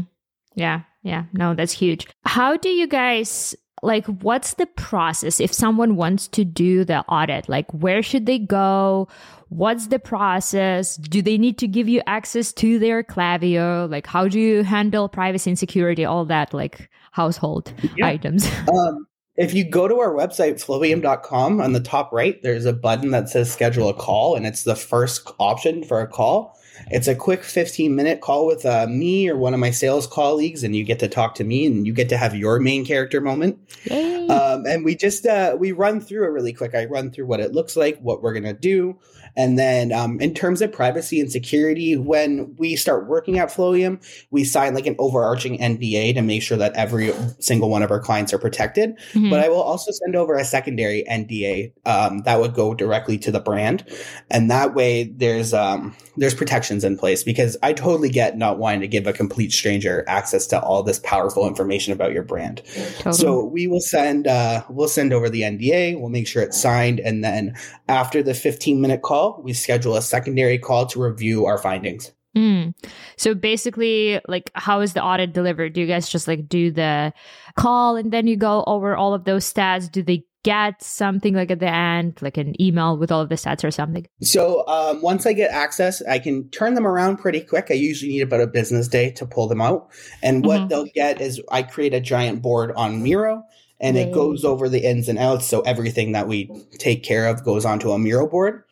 Yeah, 0.56 0.82
yeah. 1.03 1.25
No, 1.34 1.53
that's 1.53 1.72
huge. 1.72 2.08
How 2.25 2.58
do 2.58 2.70
you 2.70 2.88
guys 2.88 3.56
like 3.84 4.06
what's 4.06 4.56
the 4.56 4.68
process 4.68 5.39
if 5.39 5.51
someone 5.51 5.96
wants 5.96 6.27
to 6.30 6.46
do 6.46 6.84
the 6.84 7.01
audit? 7.06 7.50
Like 7.50 7.72
where 7.74 8.03
should 8.03 8.25
they 8.25 8.39
go? 8.39 9.08
What's 9.50 9.88
the 9.88 10.00
process? 10.00 10.98
Do 10.98 11.22
they 11.22 11.38
need 11.38 11.58
to 11.60 11.68
give 11.68 11.89
you 11.89 12.01
access 12.06 12.53
to 12.53 12.80
their 12.80 13.03
Klaviyo? 13.03 13.89
Like 13.89 14.08
how 14.08 14.27
do 14.27 14.39
you 14.39 14.63
handle 14.63 15.10
privacy 15.10 15.50
and 15.50 15.60
security, 15.60 16.06
all 16.06 16.25
that 16.25 16.53
like 16.53 16.89
household 17.12 17.74
yeah. 17.96 18.08
items? 18.08 18.50
Um, 18.72 19.08
if 19.38 19.54
you 19.54 19.70
go 19.70 19.88
to 19.88 20.00
our 20.00 20.14
website, 20.14 20.56
flowium.com, 20.56 21.62
on 21.62 21.74
the 21.74 21.80
top 21.80 22.12
right, 22.12 22.42
there's 22.44 22.66
a 22.66 22.74
button 22.74 23.12
that 23.12 23.30
says 23.30 23.52
schedule 23.52 23.90
a 23.90 23.94
call, 23.94 24.36
and 24.36 24.46
it's 24.46 24.64
the 24.64 24.76
first 24.76 25.28
option 25.40 25.84
for 25.84 26.02
a 26.02 26.08
call. 26.08 26.58
It's 26.92 27.08
a 27.08 27.16
quick 27.16 27.44
15 27.44 27.96
minute 27.96 28.22
call 28.22 28.46
with 28.46 28.66
uh, 28.66 28.86
me 28.88 29.30
or 29.30 29.38
one 29.38 29.54
of 29.54 29.60
my 29.60 29.72
sales 29.72 30.08
colleagues, 30.08 30.64
and 30.64 30.76
you 30.76 30.84
get 30.84 31.00
to 31.00 31.08
talk 31.08 31.36
to 31.36 31.44
me 31.44 31.66
and 31.66 31.88
you 31.88 31.94
get 31.94 32.10
to 32.10 32.18
have 32.18 32.36
your 32.36 32.60
main 32.60 32.86
character 32.86 33.22
moment. 33.22 33.60
Um, 33.90 34.66
and 34.66 34.86
we 34.86 34.96
just 34.96 35.26
uh, 35.26 35.56
we 35.60 35.72
run 35.72 36.02
through 36.02 36.26
it 36.26 36.30
really 36.30 36.54
quick. 36.54 36.76
I 36.76 36.86
run 36.86 37.12
through 37.12 37.26
what 37.26 37.40
it 37.40 37.54
looks 37.54 37.76
like, 37.76 38.00
what 38.00 38.22
we're 38.22 38.34
gonna 38.34 38.54
do, 38.54 39.00
and 39.36 39.58
then 39.58 39.92
um, 39.92 40.20
in 40.20 40.34
terms 40.34 40.62
of 40.62 40.72
privacy 40.72 41.20
and 41.20 41.32
security, 41.32 41.96
when 41.96 42.56
we 42.58 42.76
start 42.76 43.08
working 43.08 43.40
at 43.40 43.50
Flowium, 43.50 44.02
we 44.30 44.44
sign 44.44 44.74
like 44.74 44.86
an 44.86 44.96
overarching 45.00 45.58
NDA 45.58 46.14
to 46.16 46.22
make 46.22 46.44
sure 46.44 46.58
that 46.58 46.74
every 46.76 47.14
single 47.40 47.70
one 47.70 47.84
of 47.84 47.92
our 47.92 48.00
clients 48.00 48.34
are 48.34 48.40
protected. 48.40 48.98
Mm-hmm. 49.14 49.30
But 49.30 49.40
I 49.40 49.50
will 49.50 49.62
also 49.62 49.92
send 49.92 50.16
over 50.16 50.36
a 50.36 50.44
secondary 50.44 51.04
NDA 51.10 51.74
um, 51.86 52.20
that 52.20 52.40
would 52.40 52.54
go 52.54 52.74
directly 52.74 53.18
to 53.20 53.32
the 53.32 53.40
brand, 53.40 53.86
and 54.30 54.52
that 54.52 54.74
way 54.74 55.04
there's 55.04 55.54
um, 55.54 55.96
there's 56.18 56.36
protections 56.36 56.81
in 56.84 56.98
place 56.98 57.24
because 57.24 57.58
I 57.64 57.74
totally 57.74 58.10
get 58.10 58.38
not 58.38 58.58
wanting 58.58 58.82
to 58.82 58.88
give 58.88 59.08
a 59.08 59.14
complete 59.14 59.52
stranger 59.52 60.04
access 60.08 60.48
to 60.48 60.62
all 60.62 60.84
this 60.84 61.00
powerful 61.00 61.48
information 61.48 61.94
about 61.94 62.12
your 62.12 62.24
brand. 62.24 62.62
Totally. 63.00 63.14
So 63.14 63.46
we 63.46 63.68
will 63.68 63.82
send 63.82 64.28
uh, 64.28 64.64
we'll 64.70 64.88
send 64.88 65.14
over 65.14 65.30
the 65.30 65.42
NDA. 65.42 66.00
We'll 66.00 66.10
make 66.10 66.28
sure 66.28 66.42
it's 66.42 66.60
signed, 66.60 67.00
and 67.00 67.24
then 67.24 67.56
after 67.88 68.24
the 68.24 68.34
15 68.34 68.82
minute 68.82 69.02
call, 69.02 69.42
we 69.44 69.54
schedule 69.54 69.96
a 69.96 70.02
secondary 70.02 70.58
call 70.58 70.86
to 70.88 71.02
review 71.02 71.46
our 71.46 71.58
findings. 71.58 72.12
Mm. 72.36 72.74
So 73.18 73.34
basically, 73.34 74.22
like, 74.28 74.52
how 74.56 74.80
is 74.80 74.94
the 74.94 75.04
audit 75.04 75.34
delivered? 75.34 75.74
Do 75.74 75.82
you 75.82 75.88
guys 75.88 76.08
just 76.08 76.28
like 76.28 76.48
do 76.48 76.72
the 76.72 77.14
call 77.58 77.98
and 77.98 78.12
then 78.12 78.28
you 78.28 78.38
go 78.38 78.64
over 78.68 78.96
all 78.96 79.14
of 79.14 79.26
those 79.26 79.52
stats? 79.52 79.92
Do 79.92 80.02
they 80.02 80.24
get 80.44 80.82
something 80.82 81.34
like 81.34 81.52
at 81.52 81.60
the 81.60 81.74
end, 81.74 82.22
like 82.22 82.38
an 82.38 82.60
email 82.62 82.98
with 82.98 83.12
all 83.12 83.22
of 83.22 83.30
the 83.30 83.36
stats 83.36 83.64
or 83.64 83.72
something? 83.72 84.06
So 84.22 84.68
um, 84.68 85.02
once 85.02 85.26
I 85.26 85.34
get 85.34 85.52
access, 85.52 86.02
I 86.04 86.20
can 86.20 86.50
turn 86.50 86.74
them 86.74 86.88
around 86.88 87.18
pretty 87.18 87.42
quick. 87.42 87.68
I 87.70 87.76
usually 87.76 88.12
need 88.12 88.22
about 88.22 88.42
a 88.42 88.48
business 88.48 88.88
day 88.88 89.12
to 89.12 89.26
pull 89.26 89.48
them 89.48 89.62
out. 89.62 89.90
And 90.22 90.46
what 90.46 90.60
mm-hmm. 90.60 90.68
they'll 90.68 90.86
get 90.94 91.22
is 91.22 91.42
I 91.52 91.64
create 91.64 91.94
a 91.94 92.02
giant 92.02 92.42
board 92.42 92.72
on 92.76 93.04
Miro 93.04 93.44
and 93.80 93.98
it 93.98 94.14
goes 94.14 94.46
over 94.46 94.70
the 94.70 94.88
ins 94.88 95.10
and 95.10 95.18
outs. 95.18 95.48
So 95.48 95.62
everything 95.62 96.12
that 96.12 96.28
we 96.28 96.52
take 96.78 97.04
care 97.04 97.28
of 97.28 97.44
goes 97.44 97.66
onto 97.66 97.92
a 97.92 98.00
Miro 98.00 98.28
board. 98.28 98.64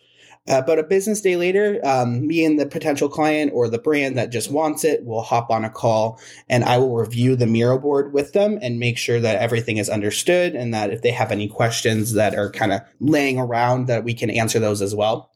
Uh, 0.48 0.62
but 0.62 0.80
a 0.80 0.84
business 0.84 1.22
day 1.22 1.36
later, 1.36 1.80
um, 1.84 2.26
me 2.26 2.44
and 2.44 2.60
the 2.60 2.66
potential 2.66 3.08
client 3.08 3.52
or 3.54 3.70
the 3.70 3.78
brand 3.78 4.18
that 4.18 4.32
just 4.32 4.52
wants 4.52 4.84
it 4.84 5.06
will 5.06 5.22
hop 5.22 5.52
on 5.52 5.64
a 5.64 5.70
call 5.70 6.20
and 6.48 6.64
I 6.64 6.78
will 6.80 6.96
review 6.96 7.36
the 7.36 7.46
Miro 7.46 7.78
board 7.78 8.14
with 8.14 8.34
them 8.34 8.58
and 8.62 8.80
make 8.80 8.98
sure 8.98 9.20
that 9.20 9.40
everything 9.40 9.78
is 9.78 9.90
understood 9.90 10.56
and 10.56 10.74
that 10.74 10.92
if 10.92 11.02
they 11.02 11.12
have 11.12 11.32
any 11.32 11.48
questions 11.48 12.14
that 12.14 12.34
are 12.36 12.50
kind 12.50 12.74
of 12.74 12.82
laying 13.00 13.38
around 13.38 13.88
that 13.88 14.04
we 14.04 14.14
can 14.14 14.32
answer 14.32 14.60
those 14.60 14.82
as 14.82 14.96
well. 14.96 15.32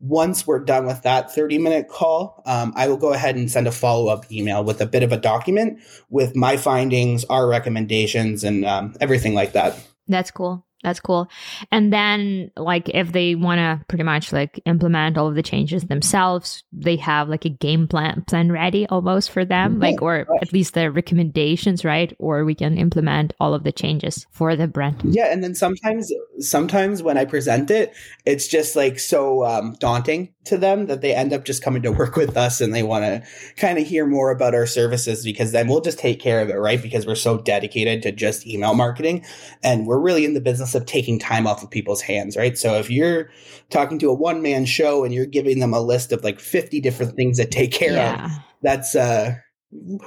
Once 0.00 0.46
we're 0.46 0.58
done 0.58 0.84
with 0.84 1.02
that 1.02 1.32
30 1.32 1.58
minute 1.58 1.88
call, 1.88 2.42
um, 2.44 2.72
I 2.76 2.88
will 2.88 2.96
go 2.96 3.12
ahead 3.12 3.36
and 3.36 3.50
send 3.50 3.66
a 3.66 3.72
follow 3.72 4.08
up 4.08 4.30
email 4.30 4.64
with 4.64 4.80
a 4.80 4.86
bit 4.86 5.02
of 5.02 5.12
a 5.12 5.16
document 5.16 5.78
with 6.10 6.36
my 6.36 6.56
findings, 6.56 7.24
our 7.26 7.48
recommendations, 7.48 8.44
and 8.44 8.64
um, 8.64 8.94
everything 9.00 9.32
like 9.32 9.52
that. 9.52 9.78
That's 10.08 10.30
cool. 10.30 10.66
That's 10.86 11.00
cool. 11.00 11.28
And 11.72 11.92
then 11.92 12.52
like 12.56 12.88
if 12.90 13.10
they 13.10 13.34
want 13.34 13.58
to 13.58 13.84
pretty 13.88 14.04
much 14.04 14.32
like 14.32 14.60
implement 14.66 15.18
all 15.18 15.26
of 15.26 15.34
the 15.34 15.42
changes 15.42 15.82
themselves, 15.86 16.62
they 16.72 16.94
have 16.94 17.28
like 17.28 17.44
a 17.44 17.48
game 17.48 17.88
plan 17.88 18.22
plan 18.28 18.52
ready 18.52 18.86
almost 18.86 19.32
for 19.32 19.44
them, 19.44 19.80
like 19.80 20.00
or 20.00 20.28
at 20.40 20.52
least 20.52 20.74
the 20.74 20.92
recommendations, 20.92 21.84
right? 21.84 22.14
Or 22.20 22.44
we 22.44 22.54
can 22.54 22.78
implement 22.78 23.32
all 23.40 23.52
of 23.52 23.64
the 23.64 23.72
changes 23.72 24.28
for 24.30 24.54
the 24.54 24.68
brand. 24.68 25.00
Yeah, 25.02 25.26
and 25.32 25.42
then 25.42 25.56
sometimes 25.56 26.12
sometimes 26.38 27.02
when 27.02 27.18
I 27.18 27.24
present 27.24 27.68
it, 27.72 27.92
it's 28.24 28.46
just 28.46 28.76
like 28.76 29.00
so 29.00 29.44
um, 29.44 29.74
daunting 29.80 30.34
to 30.44 30.56
them 30.56 30.86
that 30.86 31.00
they 31.00 31.14
end 31.14 31.32
up 31.32 31.44
just 31.44 31.64
coming 31.64 31.82
to 31.82 31.90
work 31.96 32.14
with 32.14 32.36
us 32.36 32.60
and 32.60 32.72
they 32.72 32.84
want 32.84 33.04
to 33.04 33.22
kind 33.56 33.76
of 33.78 33.86
hear 33.88 34.06
more 34.06 34.30
about 34.30 34.54
our 34.54 34.66
services 34.66 35.24
because 35.24 35.50
then 35.50 35.66
we'll 35.66 35.80
just 35.80 35.98
take 35.98 36.20
care 36.20 36.40
of 36.40 36.48
it, 36.48 36.54
right? 36.54 36.80
Because 36.80 37.06
we're 37.06 37.16
so 37.16 37.38
dedicated 37.38 38.02
to 38.02 38.12
just 38.12 38.46
email 38.46 38.74
marketing 38.74 39.24
and 39.64 39.84
we're 39.84 39.98
really 39.98 40.24
in 40.24 40.34
the 40.34 40.40
business 40.40 40.75
of 40.76 40.86
taking 40.86 41.18
time 41.18 41.46
off 41.46 41.62
of 41.62 41.70
people's 41.70 42.00
hands, 42.00 42.36
right? 42.36 42.56
So 42.56 42.74
if 42.74 42.90
you're 42.90 43.30
talking 43.70 43.98
to 44.00 44.10
a 44.10 44.14
one 44.14 44.42
man 44.42 44.64
show 44.64 45.04
and 45.04 45.12
you're 45.12 45.26
giving 45.26 45.58
them 45.58 45.72
a 45.72 45.80
list 45.80 46.12
of 46.12 46.22
like 46.22 46.38
50 46.38 46.80
different 46.80 47.16
things 47.16 47.38
to 47.38 47.46
take 47.46 47.72
care 47.72 47.94
yeah. 47.94 48.26
of, 48.26 48.30
that's, 48.62 48.94
uh, 48.94 49.34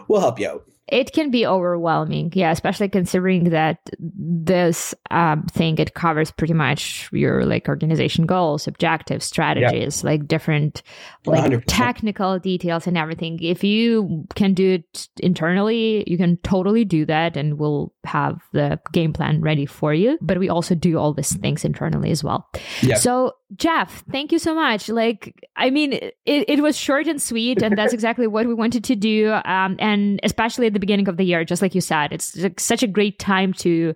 we'll 0.08 0.22
help 0.22 0.40
you 0.40 0.48
out 0.48 0.69
it 0.92 1.14
can 1.14 1.32
be 1.32 1.46
overwhelming. 1.46 2.32
Yeah 2.36 2.52
especially 2.52 2.90
considering 2.90 3.46
that 3.52 3.78
this 4.00 4.94
um, 5.12 5.44
thing 5.44 5.78
it 5.78 5.94
covers 5.94 6.32
pretty 6.32 6.54
much 6.54 7.10
your 7.12 7.46
like 7.46 7.68
organization 7.70 8.26
goals 8.26 8.68
objectives 8.68 9.26
strategies 9.26 10.04
like 10.04 10.28
different 10.28 10.82
like 11.26 11.52
100%. 11.52 11.64
technical 11.68 12.40
details 12.40 12.88
and 12.88 12.98
everything. 12.98 13.40
If 13.42 13.64
you 13.64 14.26
can 14.36 14.54
do 14.54 14.76
it 14.76 15.08
internally 15.18 16.04
you 16.08 16.18
can 16.18 16.38
totally 16.38 16.86
do 16.86 17.06
that 17.06 17.38
and 17.38 17.60
we'll 17.60 17.94
have 18.04 18.42
the 18.54 18.80
game 18.92 19.14
plan 19.14 19.42
ready 19.42 19.66
for 19.66 19.94
you. 19.94 20.18
But 20.22 20.40
we 20.40 20.50
also 20.50 20.76
do 20.76 20.98
all 20.98 21.14
these 21.14 21.36
things 21.36 21.64
internally 21.64 22.12
as 22.12 22.24
well. 22.24 22.50
So 22.98 23.34
jeff 23.56 24.04
thank 24.12 24.32
you 24.32 24.40
so 24.40 24.54
much. 24.54 24.90
Like 24.90 25.48
i 25.56 25.70
mean 25.70 25.94
it, 25.94 26.14
it 26.26 26.62
was 26.62 26.78
short 26.78 27.08
and 27.08 27.22
sweet 27.22 27.62
and 27.62 27.78
that's 27.78 27.94
exactly 27.94 28.28
what 28.28 28.48
we 28.48 28.54
wanted 28.54 28.84
to 28.86 28.96
do 28.96 29.32
um, 29.46 29.76
and 29.80 30.20
especially 30.24 30.68
at 30.68 30.74
the 30.74 30.80
beginning 30.80 31.08
of 31.08 31.18
the 31.18 31.24
year 31.24 31.44
just 31.44 31.62
like 31.62 31.76
you 31.76 31.82
said 31.82 32.12
it's 32.12 32.36
like 32.38 32.60
such 32.60 32.84
a 32.84 32.88
great 32.88 33.20
time 33.20 33.54
to 33.54 33.96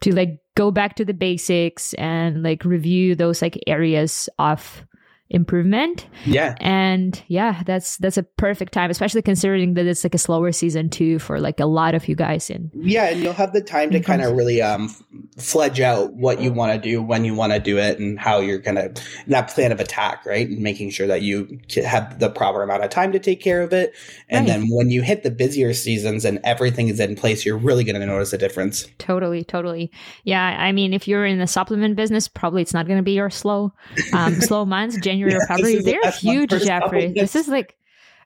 to 0.00 0.14
like 0.14 0.38
go 0.56 0.70
back 0.70 0.96
to 0.96 1.04
the 1.04 1.14
basics 1.14 1.94
and 1.94 2.42
like 2.42 2.64
review 2.64 3.14
those 3.14 3.40
like 3.42 3.58
areas 3.66 4.28
of 4.38 4.84
improvement. 5.30 6.08
Yeah. 6.26 6.56
And 6.60 7.22
yeah, 7.28 7.62
that's 7.64 7.96
that's 7.98 8.16
a 8.16 8.24
perfect 8.24 8.72
time, 8.72 8.90
especially 8.90 9.22
considering 9.22 9.74
that 9.74 9.86
it's 9.86 10.04
like 10.04 10.14
a 10.14 10.18
slower 10.18 10.50
season 10.50 10.90
too 10.90 11.20
for 11.20 11.38
like 11.40 11.60
a 11.60 11.66
lot 11.66 11.94
of 11.94 12.08
you 12.08 12.16
guys 12.16 12.50
in. 12.50 12.70
Yeah, 12.74 13.06
and 13.06 13.22
you'll 13.22 13.32
have 13.32 13.52
the 13.52 13.60
time 13.60 13.92
to 13.92 14.00
kind 14.00 14.22
of 14.22 14.36
really 14.36 14.60
um 14.60 14.94
fledge 15.38 15.80
out 15.80 16.12
what 16.14 16.40
you 16.40 16.52
want 16.52 16.72
to 16.72 16.78
do, 16.78 17.00
when 17.00 17.24
you 17.24 17.34
want 17.34 17.52
to 17.52 17.60
do 17.60 17.78
it, 17.78 18.00
and 18.00 18.18
how 18.18 18.40
you're 18.40 18.58
gonna 18.58 18.90
that 19.28 19.48
plan 19.48 19.70
of 19.70 19.78
attack, 19.78 20.26
right? 20.26 20.48
And 20.48 20.58
making 20.58 20.90
sure 20.90 21.06
that 21.06 21.22
you 21.22 21.60
have 21.84 22.18
the 22.18 22.28
proper 22.28 22.62
amount 22.62 22.82
of 22.82 22.90
time 22.90 23.12
to 23.12 23.20
take 23.20 23.40
care 23.40 23.62
of 23.62 23.72
it. 23.72 23.94
And 24.28 24.48
right. 24.48 24.58
then 24.58 24.68
when 24.68 24.90
you 24.90 25.02
hit 25.02 25.22
the 25.22 25.30
busier 25.30 25.72
seasons 25.74 26.24
and 26.24 26.40
everything 26.42 26.88
is 26.88 26.98
in 26.98 27.14
place, 27.14 27.46
you're 27.46 27.56
really 27.56 27.84
gonna 27.84 28.04
notice 28.04 28.32
a 28.32 28.38
difference. 28.38 28.88
Totally, 28.98 29.44
totally. 29.44 29.92
Yeah. 30.24 30.56
I 30.58 30.72
mean 30.72 30.92
if 30.92 31.06
you're 31.06 31.24
in 31.24 31.38
the 31.38 31.46
supplement 31.46 31.94
business, 31.94 32.26
probably 32.26 32.62
it's 32.62 32.74
not 32.74 32.88
gonna 32.88 33.02
be 33.02 33.12
your 33.12 33.30
slow 33.30 33.72
um 34.12 34.34
slow 34.40 34.64
months. 34.64 34.98
January 34.98 35.19
January 35.20 35.38
yeah, 35.40 35.56
February. 35.56 35.82
They're 35.82 36.10
huge, 36.10 36.50
Jeffrey. 36.50 37.12
This 37.12 37.36
is 37.36 37.48
like 37.48 37.76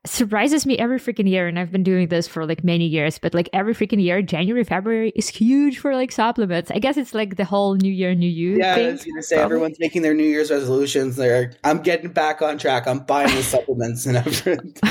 surprises 0.06 0.66
me 0.66 0.76
every 0.76 0.98
freaking 0.98 1.26
year 1.26 1.48
and 1.48 1.58
i've 1.58 1.72
been 1.72 1.82
doing 1.82 2.08
this 2.08 2.28
for 2.28 2.44
like 2.44 2.62
many 2.62 2.84
years 2.84 3.18
but 3.18 3.32
like 3.32 3.48
every 3.54 3.74
freaking 3.74 4.02
year 4.02 4.20
january 4.20 4.62
february 4.62 5.10
is 5.16 5.28
huge 5.28 5.78
for 5.78 5.94
like 5.94 6.12
supplements 6.12 6.70
i 6.70 6.78
guess 6.78 6.98
it's 6.98 7.14
like 7.14 7.36
the 7.36 7.44
whole 7.44 7.74
new 7.76 7.90
year 7.90 8.14
new 8.14 8.28
you 8.28 8.58
yeah 8.58 8.74
thing. 8.74 8.88
i 8.88 8.92
was 8.92 9.02
gonna 9.02 9.22
say 9.22 9.36
Probably. 9.36 9.44
everyone's 9.44 9.78
making 9.80 10.02
their 10.02 10.12
new 10.12 10.24
year's 10.24 10.50
resolutions 10.50 11.16
they're 11.16 11.54
i'm 11.64 11.80
getting 11.80 12.10
back 12.10 12.42
on 12.42 12.58
track 12.58 12.86
i'm 12.86 12.98
buying 12.98 13.34
the 13.34 13.42
supplements 13.42 14.04
and 14.04 14.18
everything 14.18 14.74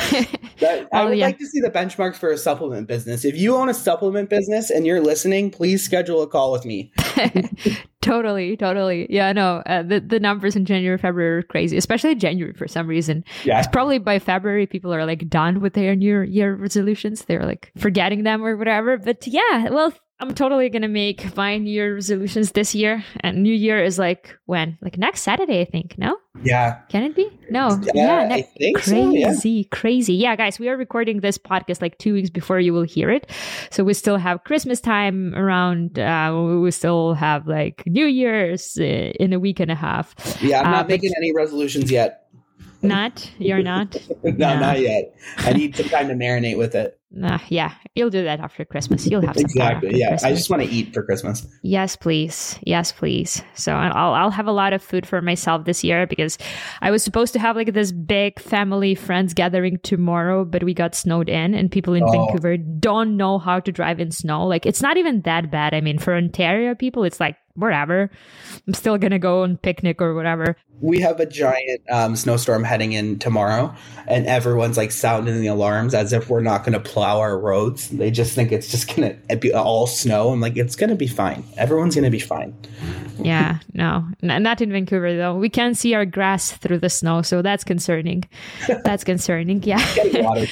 that, 0.59 0.87
i 0.91 1.03
oh, 1.03 1.09
would 1.09 1.19
yeah. 1.19 1.27
like 1.27 1.37
to 1.37 1.45
see 1.45 1.61
the 1.61 1.69
benchmarks 1.69 2.15
for 2.15 2.31
a 2.31 2.37
supplement 2.37 2.87
business 2.87 3.23
if 3.23 3.37
you 3.37 3.55
own 3.55 3.69
a 3.69 3.73
supplement 3.75 4.31
business 4.31 4.71
and 4.71 4.87
you're 4.87 4.99
listening 4.99 5.51
please 5.51 5.85
schedule 5.85 6.23
a 6.23 6.27
call 6.27 6.51
with 6.51 6.65
me 6.65 6.91
Totally, 8.03 8.57
totally. 8.57 9.07
Yeah, 9.09 9.31
no, 9.31 9.63
uh, 9.65 9.81
the 9.81 9.99
the 10.01 10.19
numbers 10.19 10.55
in 10.55 10.65
January, 10.65 10.97
February 10.97 11.39
are 11.39 11.43
crazy, 11.43 11.77
especially 11.77 12.15
January 12.15 12.53
for 12.53 12.67
some 12.67 12.85
reason. 12.85 13.23
Yeah, 13.45 13.59
it's 13.59 13.67
probably 13.67 13.97
by 13.97 14.19
February 14.19 14.67
people 14.67 14.93
are 14.93 15.05
like 15.05 15.29
done 15.29 15.61
with 15.61 15.73
their 15.73 15.95
New 15.95 16.21
Year 16.21 16.53
resolutions. 16.55 17.23
They're 17.25 17.45
like 17.45 17.71
forgetting 17.77 18.23
them 18.23 18.43
or 18.43 18.57
whatever. 18.57 18.97
But 18.97 19.25
yeah, 19.25 19.69
well, 19.69 19.93
I'm 20.23 20.33
totally 20.33 20.69
gonna 20.69 20.87
make 20.87 21.35
my 21.35 21.57
New 21.57 21.69
Year 21.69 21.95
resolutions 21.95 22.53
this 22.53 22.73
year. 22.73 23.03
And 23.19 23.43
New 23.43 23.53
Year 23.53 23.83
is 23.83 23.99
like 23.99 24.39
when? 24.45 24.77
Like 24.81 24.97
next 24.97 25.19
Saturday, 25.19 25.59
I 25.59 25.65
think. 25.65 25.97
No? 25.97 26.15
Yeah. 26.41 26.79
Can 26.87 27.03
it 27.03 27.13
be? 27.13 27.29
No. 27.49 27.77
Yeah, 27.93 27.93
yeah 27.93 28.27
ne- 28.27 28.73
crazy, 28.73 29.33
so, 29.33 29.43
yeah. 29.43 29.63
crazy. 29.69 30.13
Yeah, 30.13 30.37
guys, 30.37 30.59
we 30.59 30.69
are 30.69 30.77
recording 30.77 31.19
this 31.19 31.37
podcast 31.37 31.81
like 31.81 31.97
two 31.97 32.13
weeks 32.13 32.29
before 32.29 32.61
you 32.61 32.71
will 32.71 32.83
hear 32.83 33.11
it. 33.11 33.29
So 33.69 33.83
we 33.83 33.93
still 33.93 34.15
have 34.15 34.45
Christmas 34.45 34.79
time 34.79 35.35
around. 35.35 35.99
Uh, 35.99 36.57
we 36.61 36.71
still 36.71 37.15
have 37.15 37.45
like 37.45 37.83
New 37.85 38.05
Year's 38.05 38.77
uh, 38.79 38.83
in 38.83 39.33
a 39.33 39.39
week 39.39 39.59
and 39.59 39.71
a 39.71 39.75
half. 39.75 40.15
Yeah, 40.41 40.61
I'm 40.61 40.71
not 40.71 40.85
uh, 40.85 40.87
making 40.87 41.11
any 41.17 41.33
resolutions 41.33 41.91
yet. 41.91 42.22
Not? 42.83 43.31
You're 43.37 43.63
not? 43.63 43.95
no, 44.23 44.31
no, 44.31 44.59
not 44.59 44.79
yet. 44.79 45.15
I 45.37 45.53
need 45.53 45.75
some 45.75 45.87
time 45.87 46.07
to 46.09 46.13
marinate 46.13 46.57
with 46.57 46.75
it. 46.75 46.99
Uh, 47.21 47.37
yeah, 47.49 47.75
you'll 47.93 48.09
do 48.09 48.23
that 48.23 48.39
after 48.39 48.65
Christmas. 48.65 49.05
You'll 49.05 49.21
have 49.21 49.35
some 49.35 49.45
exactly. 49.45 49.99
Yeah, 49.99 50.09
Christmas. 50.09 50.23
I 50.23 50.33
just 50.33 50.49
want 50.49 50.63
to 50.63 50.69
eat 50.69 50.95
for 50.95 51.03
Christmas. 51.03 51.47
Yes, 51.61 51.95
please. 51.95 52.57
Yes, 52.63 52.91
please. 52.91 53.43
So 53.53 53.71
I'll 53.71 54.13
I'll 54.13 54.31
have 54.31 54.47
a 54.47 54.51
lot 54.51 54.73
of 54.73 54.81
food 54.81 55.05
for 55.05 55.21
myself 55.21 55.65
this 55.65 55.83
year 55.83 56.07
because 56.07 56.39
I 56.81 56.89
was 56.89 57.03
supposed 57.03 57.33
to 57.33 57.39
have 57.39 57.55
like 57.55 57.73
this 57.73 57.91
big 57.91 58.39
family 58.39 58.95
friends 58.95 59.35
gathering 59.35 59.77
tomorrow, 59.83 60.43
but 60.43 60.63
we 60.63 60.73
got 60.73 60.95
snowed 60.95 61.29
in, 61.29 61.53
and 61.53 61.71
people 61.71 61.93
in 61.93 62.03
oh. 62.03 62.11
Vancouver 62.11 62.57
don't 62.57 63.15
know 63.15 63.37
how 63.37 63.59
to 63.59 63.71
drive 63.71 63.99
in 63.99 64.09
snow. 64.09 64.47
Like 64.47 64.65
it's 64.65 64.81
not 64.81 64.97
even 64.97 65.21
that 65.21 65.51
bad. 65.51 65.75
I 65.75 65.81
mean, 65.81 65.99
for 65.99 66.15
Ontario 66.15 66.73
people, 66.73 67.03
it's 67.03 67.19
like 67.19 67.37
whatever. 67.55 68.09
I'm 68.67 68.73
still 68.73 68.97
gonna 68.97 69.19
go 69.19 69.43
and 69.43 69.61
picnic 69.61 70.01
or 70.01 70.13
whatever. 70.13 70.55
We 70.81 70.99
have 71.01 71.19
a 71.19 71.25
giant 71.25 71.81
um, 71.89 72.15
snowstorm 72.15 72.63
heading 72.63 72.93
in 72.93 73.19
tomorrow, 73.19 73.73
and 74.07 74.25
everyone's 74.27 74.77
like 74.77 74.91
sounding 74.91 75.39
the 75.39 75.47
alarms 75.47 75.93
as 75.93 76.13
if 76.13 76.29
we're 76.29 76.41
not 76.41 76.63
gonna 76.63 76.79
plow 76.79 77.19
our 77.19 77.37
roads. 77.37 77.89
They 77.89 78.11
just 78.11 78.33
think 78.33 78.51
it's 78.51 78.69
just 78.69 78.93
gonna 78.95 79.15
be 79.37 79.53
all 79.53 79.87
snow. 79.87 80.29
I'm 80.29 80.41
like, 80.41 80.57
it's 80.57 80.75
gonna 80.75 80.95
be 80.95 81.07
fine. 81.07 81.43
Everyone's 81.57 81.95
gonna 81.95 82.09
be 82.09 82.19
fine. 82.19 82.55
yeah, 83.19 83.59
no, 83.73 84.05
not 84.21 84.61
in 84.61 84.71
Vancouver 84.71 85.15
though. 85.15 85.35
We 85.35 85.49
can't 85.49 85.77
see 85.77 85.93
our 85.93 86.05
grass 86.05 86.51
through 86.51 86.79
the 86.79 86.89
snow, 86.89 87.21
so 87.21 87.41
that's 87.41 87.63
concerning. 87.63 88.23
that's 88.83 89.03
concerning. 89.03 89.63
Yeah. 89.63 89.83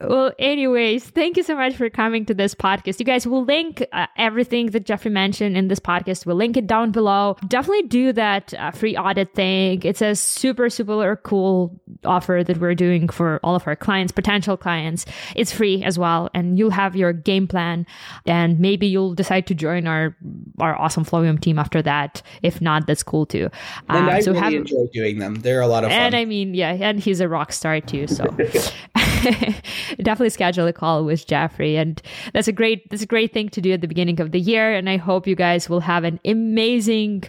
Well, 0.00 0.32
anyways, 0.38 1.04
thank 1.04 1.36
you 1.36 1.42
so 1.42 1.56
much 1.56 1.74
for 1.74 1.90
coming 1.90 2.24
to 2.26 2.34
this 2.34 2.54
podcast. 2.54 3.00
You 3.00 3.04
guys 3.04 3.26
will 3.26 3.44
link 3.44 3.84
uh, 3.92 4.06
everything 4.16 4.70
that 4.70 4.84
Jeffrey 4.84 5.10
mentioned 5.10 5.56
in 5.56 5.68
this 5.68 5.80
podcast. 5.80 6.24
We'll 6.24 6.36
link 6.36 6.56
it 6.56 6.68
down 6.68 6.92
below. 6.92 7.36
Definitely 7.48 7.88
do 7.88 8.12
that 8.12 8.54
uh, 8.54 8.70
free 8.70 8.96
audit 8.96 9.34
thing. 9.34 9.82
It's 9.82 10.00
a 10.00 10.14
super, 10.14 10.70
super 10.70 11.16
cool 11.16 11.80
offer 12.04 12.44
that 12.46 12.58
we're 12.58 12.76
doing 12.76 13.08
for 13.08 13.40
all 13.42 13.56
of 13.56 13.66
our 13.66 13.74
clients, 13.74 14.12
potential 14.12 14.56
clients. 14.56 15.04
It's 15.34 15.50
free 15.50 15.82
as 15.82 15.98
well. 15.98 16.30
And 16.32 16.58
you'll 16.58 16.70
have 16.70 16.94
your 16.94 17.12
game 17.12 17.48
plan 17.48 17.84
and 18.24 18.60
maybe 18.60 18.86
you'll 18.86 19.14
decide 19.14 19.48
to 19.48 19.54
join 19.54 19.88
our, 19.88 20.16
our 20.60 20.76
awesome 20.76 21.04
Flowium 21.04 21.40
team 21.40 21.58
after 21.58 21.82
that. 21.82 22.22
If 22.42 22.60
not, 22.60 22.86
that's 22.86 23.02
cool 23.02 23.26
too. 23.26 23.50
And 23.88 23.98
um, 23.98 24.08
I 24.08 24.20
so 24.20 24.30
really 24.30 24.44
have, 24.44 24.52
enjoy 24.52 24.86
doing 24.92 25.18
them. 25.18 25.36
They're 25.36 25.60
a 25.60 25.66
lot 25.66 25.82
of 25.82 25.90
fun. 25.90 25.98
And 25.98 26.14
I 26.14 26.24
mean, 26.24 26.54
yeah, 26.54 26.72
and 26.72 27.00
he's 27.00 27.20
a 27.20 27.28
rock 27.28 27.52
star 27.52 27.80
too. 27.80 28.06
So 28.06 28.24
definitely 29.96 30.30
schedule 30.30 30.66
a 30.66 30.72
call 30.72 31.04
with 31.04 31.26
Jeffrey. 31.26 31.76
And 31.76 32.00
that's 32.32 32.48
a 32.48 32.52
great 32.52 32.88
that's 32.90 33.02
a 33.02 33.06
great 33.06 33.32
thing 33.32 33.48
to 33.50 33.60
do 33.60 33.72
at 33.72 33.80
the 33.80 33.88
beginning 33.88 34.20
of 34.20 34.32
the 34.32 34.40
year. 34.40 34.72
And 34.72 34.88
I 34.88 34.96
hope 34.96 35.26
you 35.26 35.34
guys 35.34 35.68
will 35.68 35.80
have 35.80 36.04
an 36.04 36.20
amazing 36.24 37.24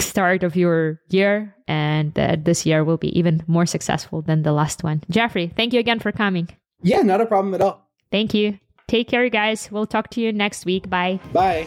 start 0.00 0.42
of 0.42 0.56
your 0.56 1.00
year 1.08 1.54
and 1.68 2.14
that 2.14 2.44
this 2.44 2.64
year 2.64 2.84
will 2.84 2.96
be 2.96 3.16
even 3.18 3.42
more 3.46 3.66
successful 3.66 4.22
than 4.22 4.42
the 4.42 4.52
last 4.52 4.84
one. 4.84 5.02
Jeffrey, 5.10 5.52
thank 5.56 5.72
you 5.72 5.80
again 5.80 5.98
for 5.98 6.12
coming. 6.12 6.48
Yeah, 6.82 7.02
not 7.02 7.20
a 7.20 7.26
problem 7.26 7.54
at 7.54 7.60
all. 7.60 7.88
Thank 8.10 8.34
you. 8.34 8.58
Take 8.88 9.08
care, 9.08 9.28
guys. 9.28 9.70
We'll 9.70 9.86
talk 9.86 10.10
to 10.10 10.20
you 10.20 10.32
next 10.32 10.64
week. 10.64 10.88
Bye. 10.88 11.18
Bye. 11.32 11.66